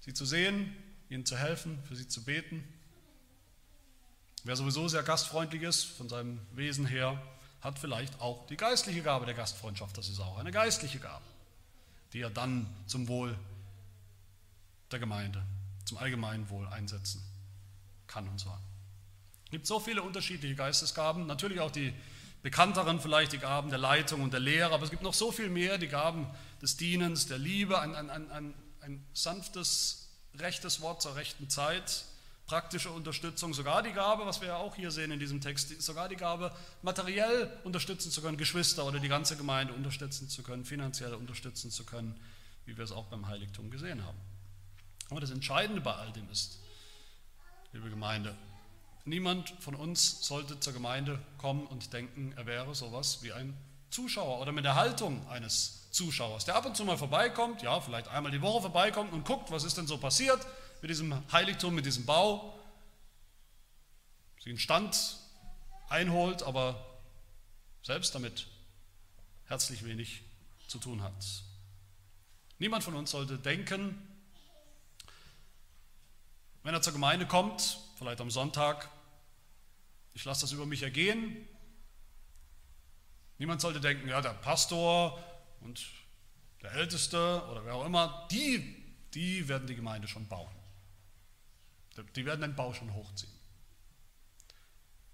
sie 0.00 0.14
zu 0.14 0.24
sehen, 0.24 0.74
ihnen 1.10 1.26
zu 1.26 1.36
helfen, 1.36 1.82
für 1.84 1.96
sie 1.96 2.08
zu 2.08 2.24
beten. 2.24 2.64
Wer 4.44 4.56
sowieso 4.56 4.88
sehr 4.88 5.02
gastfreundlich 5.02 5.62
ist, 5.62 5.84
von 5.84 6.08
seinem 6.08 6.40
Wesen 6.52 6.86
her, 6.86 7.20
hat 7.60 7.78
vielleicht 7.78 8.20
auch 8.20 8.46
die 8.46 8.56
geistliche 8.56 9.02
Gabe 9.02 9.26
der 9.26 9.34
Gastfreundschaft. 9.34 9.98
Das 9.98 10.08
ist 10.08 10.20
auch 10.20 10.38
eine 10.38 10.52
geistliche 10.52 11.00
Gabe, 11.00 11.24
die 12.12 12.20
er 12.20 12.30
dann 12.30 12.66
zum 12.86 13.08
Wohl 13.08 13.36
der 14.92 15.00
Gemeinde, 15.00 15.44
zum 15.84 15.98
allgemeinen 15.98 16.48
Wohl 16.48 16.66
einsetzen 16.68 17.27
kann 18.08 18.28
und 18.28 18.38
soll. 18.38 18.58
Es 19.44 19.50
gibt 19.50 19.66
so 19.66 19.80
viele 19.80 20.02
unterschiedliche 20.02 20.54
Geistesgaben, 20.54 21.26
natürlich 21.26 21.60
auch 21.60 21.70
die 21.70 21.94
bekannteren, 22.42 23.00
vielleicht 23.00 23.32
die 23.32 23.38
Gaben 23.38 23.70
der 23.70 23.78
Leitung 23.78 24.22
und 24.22 24.32
der 24.32 24.40
Lehre, 24.40 24.72
aber 24.72 24.84
es 24.84 24.90
gibt 24.90 25.02
noch 25.02 25.14
so 25.14 25.32
viel 25.32 25.48
mehr, 25.48 25.78
die 25.78 25.88
Gaben 25.88 26.26
des 26.62 26.76
Dienens, 26.76 27.26
der 27.26 27.38
Liebe, 27.38 27.80
ein, 27.80 27.94
ein, 27.94 28.30
ein, 28.30 28.54
ein 28.80 29.04
sanftes, 29.12 30.08
rechtes 30.38 30.80
Wort 30.80 31.02
zur 31.02 31.16
rechten 31.16 31.48
Zeit, 31.48 32.04
praktische 32.46 32.90
Unterstützung, 32.90 33.52
sogar 33.52 33.82
die 33.82 33.92
Gabe, 33.92 34.24
was 34.24 34.40
wir 34.40 34.48
ja 34.48 34.56
auch 34.56 34.74
hier 34.74 34.90
sehen 34.90 35.10
in 35.10 35.18
diesem 35.18 35.40
Text, 35.40 35.82
sogar 35.82 36.08
die 36.08 36.16
Gabe, 36.16 36.54
materiell 36.82 37.52
unterstützen 37.64 38.10
zu 38.10 38.22
können, 38.22 38.38
Geschwister 38.38 38.86
oder 38.86 38.98
die 39.00 39.08
ganze 39.08 39.36
Gemeinde 39.36 39.74
unterstützen 39.74 40.28
zu 40.28 40.42
können, 40.42 40.64
finanziell 40.64 41.14
unterstützen 41.14 41.70
zu 41.70 41.84
können, 41.84 42.18
wie 42.64 42.76
wir 42.76 42.84
es 42.84 42.92
auch 42.92 43.06
beim 43.06 43.26
Heiligtum 43.28 43.70
gesehen 43.70 44.04
haben. 44.04 44.18
Aber 45.10 45.20
das 45.20 45.30
Entscheidende 45.30 45.80
bei 45.80 45.94
all 45.94 46.12
dem 46.12 46.28
ist, 46.30 46.58
liebe 47.72 47.90
Gemeinde, 47.90 48.36
niemand 49.04 49.50
von 49.60 49.74
uns 49.74 50.26
sollte 50.26 50.58
zur 50.60 50.72
Gemeinde 50.72 51.20
kommen 51.36 51.66
und 51.66 51.92
denken, 51.92 52.32
er 52.36 52.46
wäre 52.46 52.74
sowas 52.74 53.22
wie 53.22 53.32
ein 53.32 53.56
Zuschauer 53.90 54.40
oder 54.40 54.52
mit 54.52 54.64
der 54.64 54.74
Haltung 54.74 55.26
eines 55.28 55.90
Zuschauers, 55.90 56.44
der 56.44 56.56
ab 56.56 56.66
und 56.66 56.76
zu 56.76 56.84
mal 56.84 56.98
vorbeikommt, 56.98 57.62
ja, 57.62 57.80
vielleicht 57.80 58.08
einmal 58.08 58.32
die 58.32 58.42
Woche 58.42 58.62
vorbeikommt 58.62 59.12
und 59.12 59.24
guckt, 59.24 59.50
was 59.50 59.64
ist 59.64 59.76
denn 59.76 59.86
so 59.86 59.98
passiert 59.98 60.46
mit 60.80 60.90
diesem 60.90 61.14
Heiligtum, 61.32 61.74
mit 61.74 61.86
diesem 61.86 62.06
Bau, 62.06 62.58
sie 64.42 64.50
einen 64.50 64.58
Stand 64.58 65.18
einholt, 65.88 66.42
aber 66.42 66.84
selbst 67.82 68.14
damit 68.14 68.46
herzlich 69.46 69.84
wenig 69.84 70.22
zu 70.68 70.78
tun 70.78 71.02
hat. 71.02 71.14
Niemand 72.58 72.84
von 72.84 72.94
uns 72.94 73.10
sollte 73.10 73.38
denken, 73.38 74.06
wenn 76.68 76.74
er 76.74 76.82
zur 76.82 76.92
Gemeinde 76.92 77.24
kommt, 77.24 77.80
vielleicht 77.96 78.20
am 78.20 78.30
Sonntag, 78.30 78.90
ich 80.12 80.22
lasse 80.26 80.42
das 80.42 80.52
über 80.52 80.66
mich 80.66 80.82
ergehen. 80.82 81.48
Niemand 83.38 83.62
sollte 83.62 83.80
denken, 83.80 84.06
ja, 84.06 84.20
der 84.20 84.34
Pastor 84.34 85.18
und 85.62 85.82
der 86.60 86.72
Älteste 86.72 87.42
oder 87.50 87.64
wer 87.64 87.74
auch 87.74 87.86
immer, 87.86 88.28
die, 88.30 88.84
die 89.14 89.48
werden 89.48 89.66
die 89.66 89.76
Gemeinde 89.76 90.08
schon 90.08 90.28
bauen. 90.28 90.54
Die 92.14 92.26
werden 92.26 92.42
den 92.42 92.54
Bau 92.54 92.74
schon 92.74 92.92
hochziehen. 92.92 93.32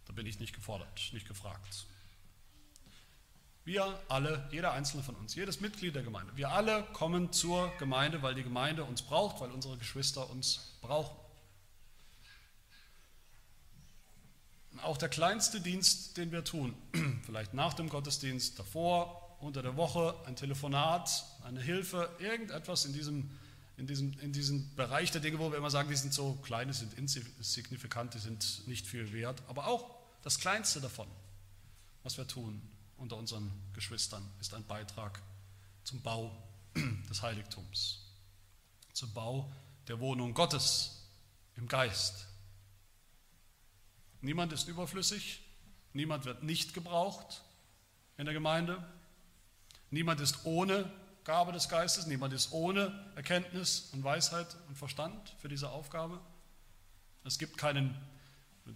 Da 0.07 0.13
bin 0.13 0.27
ich 0.27 0.41
nicht 0.41 0.57
gefordert, 0.57 1.11
nicht 1.13 1.29
gefragt. 1.29 1.87
Wir 3.63 4.03
alle, 4.09 4.49
jeder 4.51 4.73
einzelne 4.73 5.05
von 5.05 5.15
uns, 5.15 5.37
jedes 5.37 5.61
Mitglied 5.61 5.95
der 5.95 6.03
Gemeinde, 6.03 6.37
wir 6.37 6.51
alle 6.51 6.83
kommen 6.95 7.33
zur 7.33 7.73
Gemeinde, 7.79 8.23
weil 8.23 8.35
die 8.35 8.43
Gemeinde 8.43 8.83
uns 8.83 9.03
braucht, 9.03 9.41
weil 9.41 9.53
unsere 9.53 9.79
Geschwister 9.79 10.29
uns 10.29 10.77
brauchen. 10.81 11.24
Auch 14.83 14.97
der 14.97 15.09
kleinste 15.09 15.61
Dienst, 15.61 16.17
den 16.17 16.33
wir 16.33 16.45
tun, 16.45 16.75
vielleicht 17.27 17.55
nach 17.55 17.75
dem 17.75 17.89
Gottesdienst, 17.89 18.59
davor, 18.59 19.37
unter 19.41 19.63
der 19.63 19.77
Woche, 19.77 20.15
ein 20.27 20.37
Telefonat, 20.37 21.25
eine 21.45 21.61
Hilfe, 21.61 22.09
irgendetwas 22.19 22.85
in 22.85 22.93
diesem, 22.93 23.31
in 23.77 23.87
diesem, 23.87 24.19
in 24.21 24.33
diesem 24.33 24.75
Bereich 24.75 25.11
der 25.11 25.21
Dinge, 25.21 25.39
wo 25.39 25.51
wir 25.51 25.59
immer 25.59 25.71
sagen, 25.71 25.89
die 25.89 25.97
sind 25.97 26.15
so 26.15 26.35
klein, 26.43 26.69
die 26.69 26.75
sind 26.75 26.95
insignifikant, 26.95 28.15
die 28.15 28.19
sind 28.19 28.67
nicht 28.67 28.87
viel 28.87 29.13
wert, 29.13 29.43
aber 29.49 29.67
auch 29.67 29.97
das 30.23 30.39
Kleinste 30.39 30.81
davon, 30.81 31.09
was 32.03 32.17
wir 32.17 32.27
tun, 32.27 32.63
unter 32.97 33.17
unseren 33.17 33.51
Geschwistern 33.75 34.27
ist 34.41 34.55
ein 34.55 34.65
Beitrag 34.67 35.21
zum 35.83 36.01
Bau 36.01 36.31
des 37.11 37.23
Heiligtums, 37.23 38.01
zum 38.93 39.13
Bau 39.13 39.53
der 39.89 40.01
Wohnung 40.01 40.33
Gottes 40.33 41.03
im 41.57 41.69
Geist. 41.69 42.27
Niemand 44.25 44.55
ist 44.55 44.69
überflüssig, 44.69 45.43
niemand 45.93 46.25
wird 46.25 46.43
nicht 46.43 46.73
gebraucht 46.73 47.43
in 48.17 48.25
der 48.25 48.33
Gemeinde, 48.33 48.83
niemand 49.91 50.19
ist 50.23 50.47
ohne 50.47 50.91
Gabe 51.25 51.53
des 51.53 51.69
Geistes, 51.69 52.07
niemand 52.07 52.33
ist 52.33 52.51
ohne 52.53 53.05
Erkenntnis 53.17 53.91
und 53.93 54.03
Weisheit 54.03 54.57
und 54.69 54.79
Verstand 54.79 55.37
für 55.41 55.49
diese 55.49 55.69
Aufgabe. 55.69 56.23
Es 57.25 57.39
gibt 57.39 57.59
keinen 57.59 57.95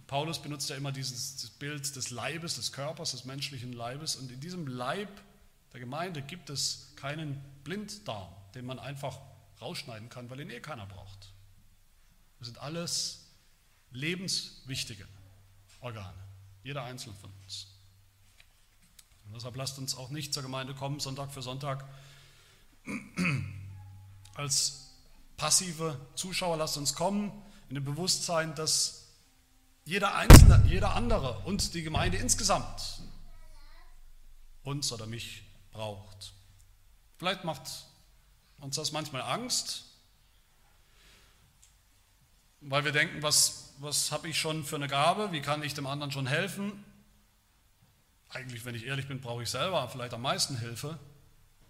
Paulus 0.05 0.39
benutzt 0.39 0.69
ja 0.69 0.75
immer 0.75 0.91
dieses 0.91 1.49
Bild 1.57 1.95
des 1.95 2.11
Leibes, 2.11 2.57
des 2.57 2.71
Körpers, 2.71 3.09
des 3.09 3.25
menschlichen 3.25 3.73
Leibes. 3.73 4.17
Und 4.17 4.31
in 4.31 4.39
diesem 4.39 4.67
Leib 4.67 5.09
der 5.73 5.79
Gemeinde 5.79 6.21
gibt 6.21 6.51
es 6.51 6.93
keinen 6.95 7.43
Blinddarm, 7.63 8.31
den 8.53 8.67
man 8.67 8.77
einfach 8.77 9.17
rausschneiden 9.59 10.09
kann, 10.09 10.29
weil 10.29 10.41
ihn 10.41 10.51
eh 10.51 10.59
keiner 10.59 10.85
braucht. 10.85 11.33
Das 12.37 12.49
sind 12.49 12.59
alles 12.59 13.31
lebenswichtige 13.89 15.07
Organe, 15.81 16.13
jeder 16.63 16.83
einzelne 16.83 17.15
von 17.15 17.31
uns. 17.43 17.67
Und 19.25 19.35
deshalb 19.35 19.55
lasst 19.55 19.77
uns 19.77 19.95
auch 19.95 20.09
nicht 20.09 20.33
zur 20.33 20.43
Gemeinde 20.43 20.73
kommen, 20.73 20.99
Sonntag 20.99 21.31
für 21.31 21.41
Sonntag, 21.41 21.85
als 24.35 24.89
passive 25.37 25.99
Zuschauer. 26.15 26.57
Lasst 26.57 26.77
uns 26.77 26.95
kommen 26.95 27.31
in 27.69 27.75
dem 27.75 27.85
Bewusstsein, 27.85 28.55
dass 28.55 29.07
jeder 29.85 30.15
Einzelne, 30.15 30.63
jeder 30.67 30.95
andere 30.95 31.39
und 31.39 31.73
die 31.73 31.83
Gemeinde 31.83 32.17
insgesamt 32.17 33.01
uns 34.63 34.91
oder 34.91 35.05
mich 35.05 35.43
braucht. 35.71 36.33
Vielleicht 37.17 37.43
macht 37.43 37.63
uns 38.59 38.75
das 38.75 38.91
manchmal 38.91 39.21
Angst, 39.21 39.85
weil 42.61 42.83
wir 42.83 42.91
denken, 42.91 43.21
was, 43.23 43.68
was 43.79 44.11
habe 44.11 44.29
ich 44.29 44.37
schon 44.37 44.63
für 44.63 44.75
eine 44.75 44.87
Gabe, 44.87 45.31
wie 45.31 45.41
kann 45.41 45.63
ich 45.63 45.73
dem 45.73 45.87
anderen 45.87 46.11
schon 46.11 46.27
helfen? 46.27 46.83
Eigentlich, 48.29 48.65
wenn 48.65 48.75
ich 48.75 48.85
ehrlich 48.85 49.07
bin, 49.07 49.21
brauche 49.21 49.43
ich 49.43 49.49
selber 49.49 49.87
vielleicht 49.89 50.13
am 50.13 50.21
meisten 50.21 50.57
Hilfe 50.57 50.99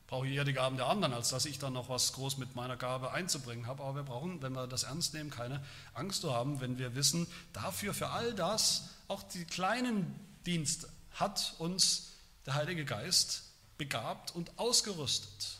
brauche 0.09 0.25
ich 0.25 0.33
eher 0.33 0.43
die 0.43 0.53
Gaben 0.53 0.75
der 0.75 0.87
anderen, 0.87 1.13
als 1.13 1.29
dass 1.29 1.45
ich 1.45 1.59
dann 1.59 1.73
noch 1.73 1.87
was 1.87 2.13
groß 2.13 2.37
mit 2.37 2.55
meiner 2.55 2.77
Gabe 2.77 3.11
einzubringen 3.11 3.67
habe. 3.67 3.83
Aber 3.83 3.95
wir 3.95 4.03
brauchen, 4.03 4.41
wenn 4.41 4.53
wir 4.53 4.65
das 4.65 4.81
ernst 4.81 5.13
nehmen, 5.13 5.29
keine 5.29 5.63
Angst 5.93 6.21
zu 6.21 6.33
haben, 6.33 6.59
wenn 6.61 6.79
wir 6.79 6.95
wissen, 6.95 7.27
dafür, 7.53 7.93
für 7.93 8.09
all 8.09 8.33
das, 8.33 8.89
auch 9.07 9.21
die 9.21 9.45
kleinen 9.45 10.19
Dienste, 10.47 10.89
hat 11.11 11.53
uns 11.59 12.13
der 12.47 12.55
Heilige 12.55 12.85
Geist 12.85 13.43
begabt 13.77 14.33
und 14.33 14.57
ausgerüstet. 14.57 15.59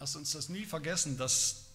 Lass 0.00 0.16
uns 0.16 0.32
das 0.32 0.48
nie 0.48 0.64
vergessen, 0.64 1.18
dass 1.18 1.66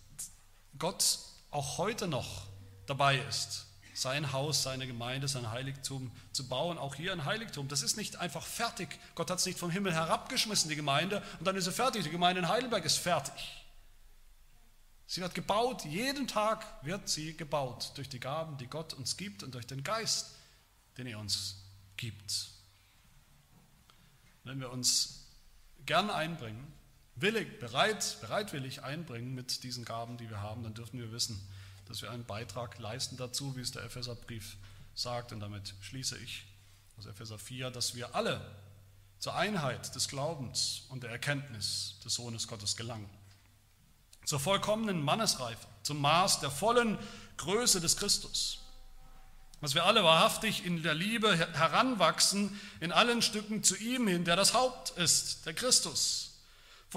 Gott 0.80 1.20
auch 1.52 1.78
heute 1.78 2.08
noch 2.08 2.48
dabei 2.86 3.18
ist, 3.18 3.66
sein 3.94 4.32
Haus, 4.32 4.62
seine 4.64 4.86
Gemeinde, 4.86 5.28
sein 5.28 5.50
Heiligtum 5.50 6.12
zu 6.32 6.48
bauen. 6.48 6.78
Auch 6.78 6.96
hier 6.96 7.12
ein 7.12 7.26
Heiligtum. 7.26 7.68
Das 7.68 7.82
ist 7.82 7.98
nicht 7.98 8.18
einfach 8.18 8.46
fertig. 8.46 9.00
Gott 9.16 9.32
hat 9.32 9.40
es 9.40 9.46
nicht 9.46 9.58
vom 9.58 9.72
Himmel 9.72 9.94
herabgeschmissen, 9.94 10.70
die 10.70 10.76
Gemeinde, 10.76 11.24
und 11.40 11.46
dann 11.46 11.56
ist 11.56 11.66
sie 11.66 11.72
fertig. 11.72 12.04
Die 12.04 12.12
Gemeinde 12.12 12.42
in 12.42 12.48
Heidelberg 12.48 12.86
ist 12.86 12.98
fertig. 12.98 13.66
Sie 15.08 15.22
wird 15.22 15.34
gebaut, 15.34 15.86
jeden 15.86 16.28
Tag 16.28 16.66
wird 16.84 17.08
sie 17.08 17.36
gebaut 17.36 17.94
durch 17.96 18.10
die 18.10 18.20
Gaben, 18.20 18.58
die 18.58 18.68
Gott 18.68 18.94
uns 18.94 19.16
gibt 19.16 19.42
und 19.42 19.56
durch 19.56 19.66
den 19.66 19.84
Geist, 19.84 20.36
den 20.98 21.08
er 21.08 21.18
uns 21.18 21.64
gibt. 21.96 22.50
Wenn 24.44 24.60
wir 24.60 24.70
uns 24.70 25.26
gern 25.86 26.10
einbringen, 26.10 26.77
willig, 27.20 27.60
bereit, 27.60 28.18
bereitwillig 28.22 28.84
einbringen 28.84 29.34
mit 29.34 29.64
diesen 29.64 29.86
Gaben, 29.86 30.18
die 30.18 30.30
wir 30.30 30.42
haben, 30.42 30.64
dann 30.64 30.74
dürfen 30.74 31.00
wir 31.00 31.12
wissen, 31.12 31.42
dass 31.88 32.02
wir 32.02 32.12
einen 32.12 32.26
Beitrag 32.26 32.78
leisten 32.80 33.18
dazu, 33.18 33.56
wie 33.56 33.62
es 33.62 33.72
der 33.72 33.84
Epheserbrief 33.84 34.58
sagt. 34.94 35.32
Und 35.32 35.40
damit 35.40 35.74
schließe 35.82 36.18
ich 36.18 36.46
aus 36.98 37.06
Epheser 37.06 37.40
4, 37.40 37.72
dass 37.72 37.96
wir 37.96 38.16
alle 38.16 38.42
zur 39.20 39.36
Einheit 39.36 39.96
des 39.96 40.08
Glaubens 40.08 40.84
und 40.90 41.04
der 41.04 41.10
Erkenntnis 41.10 41.96
des 42.04 42.16
Sohnes 42.16 42.48
Gottes 42.48 42.76
gelangen. 42.76 43.10
Zur 44.26 44.40
vollkommenen 44.40 45.02
Mannesreife, 45.02 45.66
zum 45.84 46.02
Maß 46.02 46.42
der 46.42 46.52
vollen 46.52 47.00
Größe 47.38 47.82
des 47.82 47.98
Christus. 47.98 48.60
Dass 49.62 49.74
wir 49.74 49.86
alle 49.86 50.04
wahrhaftig 50.04 50.66
in 50.66 50.84
der 50.84 50.94
Liebe 50.94 51.36
heranwachsen, 51.36 52.60
in 52.80 52.92
allen 52.92 53.24
Stücken 53.24 53.64
zu 53.64 53.76
ihm 53.76 54.08
hin, 54.08 54.24
der 54.24 54.36
das 54.36 54.54
Haupt 54.54 54.92
ist, 54.92 55.46
der 55.48 55.54
Christus. 55.54 56.37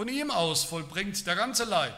Von 0.01 0.09
ihm 0.09 0.31
aus 0.31 0.65
vollbringt 0.65 1.27
der 1.27 1.37
ganze 1.37 1.65
Leib 1.65 1.95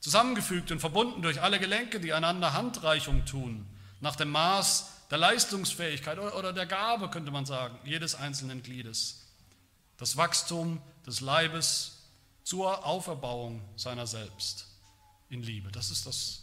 zusammengefügt 0.00 0.72
und 0.72 0.80
verbunden 0.80 1.22
durch 1.22 1.40
alle 1.40 1.60
Gelenke, 1.60 2.00
die 2.00 2.12
einander 2.12 2.52
Handreichung 2.52 3.24
tun, 3.26 3.64
nach 4.00 4.16
dem 4.16 4.30
Maß 4.30 4.90
der 5.08 5.18
Leistungsfähigkeit 5.18 6.18
oder 6.18 6.52
der 6.52 6.66
Gabe, 6.66 7.08
könnte 7.08 7.30
man 7.30 7.46
sagen, 7.46 7.78
jedes 7.84 8.16
einzelnen 8.16 8.64
Gliedes. 8.64 9.20
Das 9.98 10.16
Wachstum 10.16 10.82
des 11.06 11.20
Leibes 11.20 12.08
zur 12.42 12.84
Auferbauung 12.84 13.62
seiner 13.76 14.08
selbst 14.08 14.66
in 15.28 15.44
Liebe. 15.44 15.70
Das 15.70 15.92
ist 15.92 16.06
das 16.06 16.42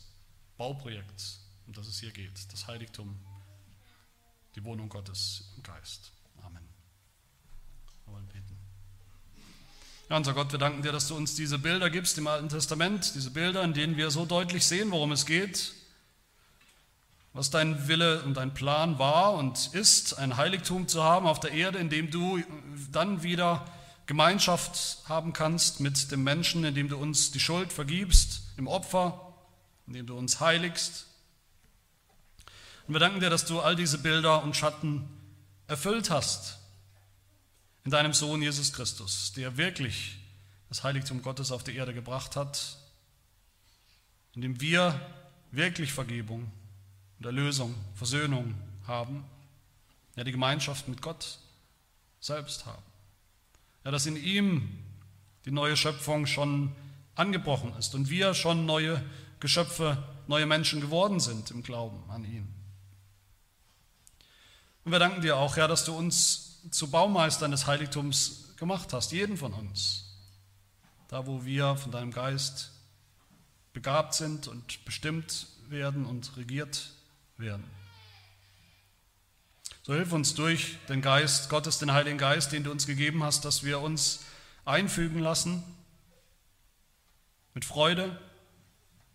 Bauprojekt, 0.55 1.39
um 1.65 1.73
das 1.73 1.87
es 1.87 1.99
hier 1.99 2.11
geht, 2.11 2.53
das 2.53 2.67
Heiligtum, 2.67 3.19
die 4.55 4.63
Wohnung 4.63 4.87
Gottes 4.87 5.43
im 5.57 5.63
Geist. 5.63 6.13
Ja, 10.09 10.15
unser 10.15 10.33
Gott, 10.33 10.53
wir 10.53 10.59
danken 10.59 10.83
dir, 10.83 10.93
dass 10.93 11.09
du 11.09 11.17
uns 11.17 11.35
diese 11.35 11.59
Bilder 11.59 11.89
gibst 11.89 12.17
im 12.17 12.27
Alten 12.27 12.47
Testament, 12.47 13.13
diese 13.13 13.29
Bilder, 13.29 13.61
in 13.63 13.73
denen 13.73 13.97
wir 13.97 14.09
so 14.09 14.25
deutlich 14.25 14.65
sehen, 14.65 14.89
worum 14.91 15.11
es 15.11 15.25
geht, 15.25 15.73
was 17.33 17.49
dein 17.49 17.89
Wille 17.89 18.23
und 18.23 18.35
dein 18.35 18.53
Plan 18.53 18.99
war 18.99 19.33
und 19.33 19.73
ist, 19.73 20.17
ein 20.17 20.37
Heiligtum 20.37 20.87
zu 20.87 21.03
haben 21.03 21.27
auf 21.27 21.41
der 21.41 21.51
Erde, 21.51 21.79
in 21.79 21.89
dem 21.89 22.09
du 22.09 22.41
dann 22.89 23.21
wieder 23.21 23.65
Gemeinschaft 24.05 24.99
haben 25.09 25.33
kannst 25.33 25.81
mit 25.81 26.09
dem 26.09 26.23
Menschen, 26.23 26.63
indem 26.63 26.87
du 26.87 26.95
uns 26.95 27.31
die 27.31 27.41
Schuld 27.41 27.73
vergibst 27.73 28.43
im 28.55 28.67
Opfer, 28.67 29.33
indem 29.87 30.07
du 30.07 30.17
uns 30.17 30.39
heiligst. 30.39 31.05
Und 32.87 32.93
wir 32.93 33.01
danken 33.01 33.19
dir, 33.19 33.29
dass 33.29 33.43
du 33.43 33.59
all 33.59 33.75
diese 33.75 33.97
Bilder 33.97 34.41
und 34.41 34.55
Schatten 34.55 35.09
erfüllt 35.67 36.09
hast 36.09 36.56
in 37.87 37.91
deinem 37.91 38.11
Sohn 38.11 38.41
Jesus 38.41 38.73
Christus, 38.73 39.31
der 39.31 39.55
wirklich 39.55 40.17
das 40.67 40.83
Heiligtum 40.83 41.21
Gottes 41.21 41.53
auf 41.53 41.63
die 41.63 41.73
Erde 41.73 41.93
gebracht 41.93 42.35
hat, 42.35 42.75
in 44.35 44.41
dem 44.41 44.59
wir 44.59 44.99
wirklich 45.51 45.93
Vergebung 45.93 46.51
und 47.17 47.25
Erlösung, 47.25 47.73
Versöhnung 47.95 48.55
haben, 48.87 49.23
ja 50.17 50.25
die 50.25 50.33
Gemeinschaft 50.33 50.89
mit 50.89 51.01
Gott, 51.01 51.39
selbst 52.19 52.65
haben. 52.65 52.83
Ja, 53.85 53.91
dass 53.91 54.05
in 54.05 54.17
ihm 54.17 54.67
die 55.45 55.51
neue 55.51 55.77
Schöpfung 55.77 56.25
schon 56.25 56.75
angebrochen 57.15 57.73
ist 57.79 57.95
und 57.95 58.09
wir 58.09 58.33
schon 58.33 58.65
neue 58.65 59.01
Geschöpfe, 59.39 60.03
neue 60.27 60.45
Menschen 60.45 60.81
geworden 60.81 61.21
sind 61.21 61.51
im 61.51 61.63
Glauben 61.63 62.03
an 62.09 62.25
ihn. 62.25 62.53
Und 64.83 64.91
wir 64.91 64.99
danken 64.99 65.21
dir 65.21 65.37
auch, 65.37 65.55
Herr, 65.55 65.69
dass 65.69 65.85
du 65.85 65.95
uns 65.95 66.46
zu 66.71 66.89
Baumeistern 66.89 67.51
des 67.51 67.67
Heiligtums 67.67 68.53
gemacht 68.57 68.93
hast, 68.93 69.11
jeden 69.11 69.37
von 69.37 69.53
uns. 69.53 70.03
Da, 71.07 71.25
wo 71.25 71.45
wir 71.45 71.75
von 71.75 71.91
deinem 71.91 72.11
Geist 72.11 72.71
begabt 73.73 74.13
sind 74.13 74.47
und 74.47 74.83
bestimmt 74.85 75.47
werden 75.69 76.05
und 76.05 76.35
regiert 76.35 76.89
werden. 77.37 77.63
So 79.83 79.93
hilf 79.93 80.11
uns 80.11 80.33
durch 80.35 80.77
den 80.89 81.01
Geist 81.01 81.49
Gottes, 81.49 81.79
den 81.79 81.93
Heiligen 81.93 82.17
Geist, 82.17 82.51
den 82.51 82.63
du 82.63 82.71
uns 82.71 82.87
gegeben 82.87 83.23
hast, 83.23 83.45
dass 83.45 83.63
wir 83.63 83.79
uns 83.79 84.25
einfügen 84.65 85.19
lassen 85.19 85.63
mit 87.53 87.63
Freude 87.63 88.19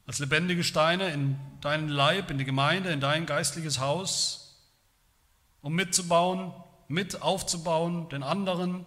als 0.07 0.19
lebendige 0.19 0.65
Steine 0.65 1.13
in 1.13 1.39
deinen 1.61 1.89
Leib, 1.89 2.31
in 2.31 2.39
die 2.39 2.45
Gemeinde, 2.45 2.91
in 2.91 3.01
dein 3.01 3.27
geistliches 3.27 3.81
Haus, 3.81 4.59
um 5.61 5.75
mitzubauen, 5.75 6.53
mit 6.93 7.23
aufzubauen, 7.23 8.09
den 8.11 8.23
anderen, 8.23 8.85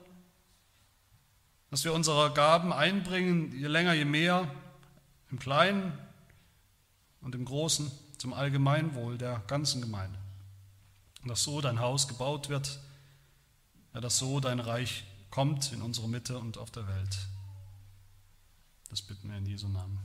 dass 1.71 1.83
wir 1.83 1.93
unsere 1.93 2.31
Gaben 2.33 2.71
einbringen, 2.71 3.51
je 3.59 3.67
länger, 3.67 3.93
je 3.93 4.05
mehr, 4.05 4.49
im 5.31 5.39
Kleinen 5.39 5.97
und 7.21 7.33
im 7.33 7.45
Großen, 7.45 7.91
zum 8.19 8.33
Allgemeinwohl 8.33 9.17
der 9.17 9.39
ganzen 9.47 9.81
Gemeinde. 9.81 10.19
Und 11.23 11.29
dass 11.29 11.43
so 11.43 11.61
dein 11.61 11.79
Haus 11.79 12.07
gebaut 12.07 12.47
wird, 12.47 12.79
ja, 13.93 14.01
dass 14.01 14.19
so 14.19 14.39
dein 14.39 14.59
Reich 14.59 15.03
kommt 15.31 15.71
in 15.73 15.81
unsere 15.81 16.07
Mitte 16.07 16.37
und 16.37 16.59
auf 16.59 16.69
der 16.69 16.87
Welt. 16.87 17.17
Das 18.91 19.01
bitten 19.01 19.29
wir 19.29 19.37
in 19.37 19.47
Jesu 19.47 19.67
Namen. 19.67 19.99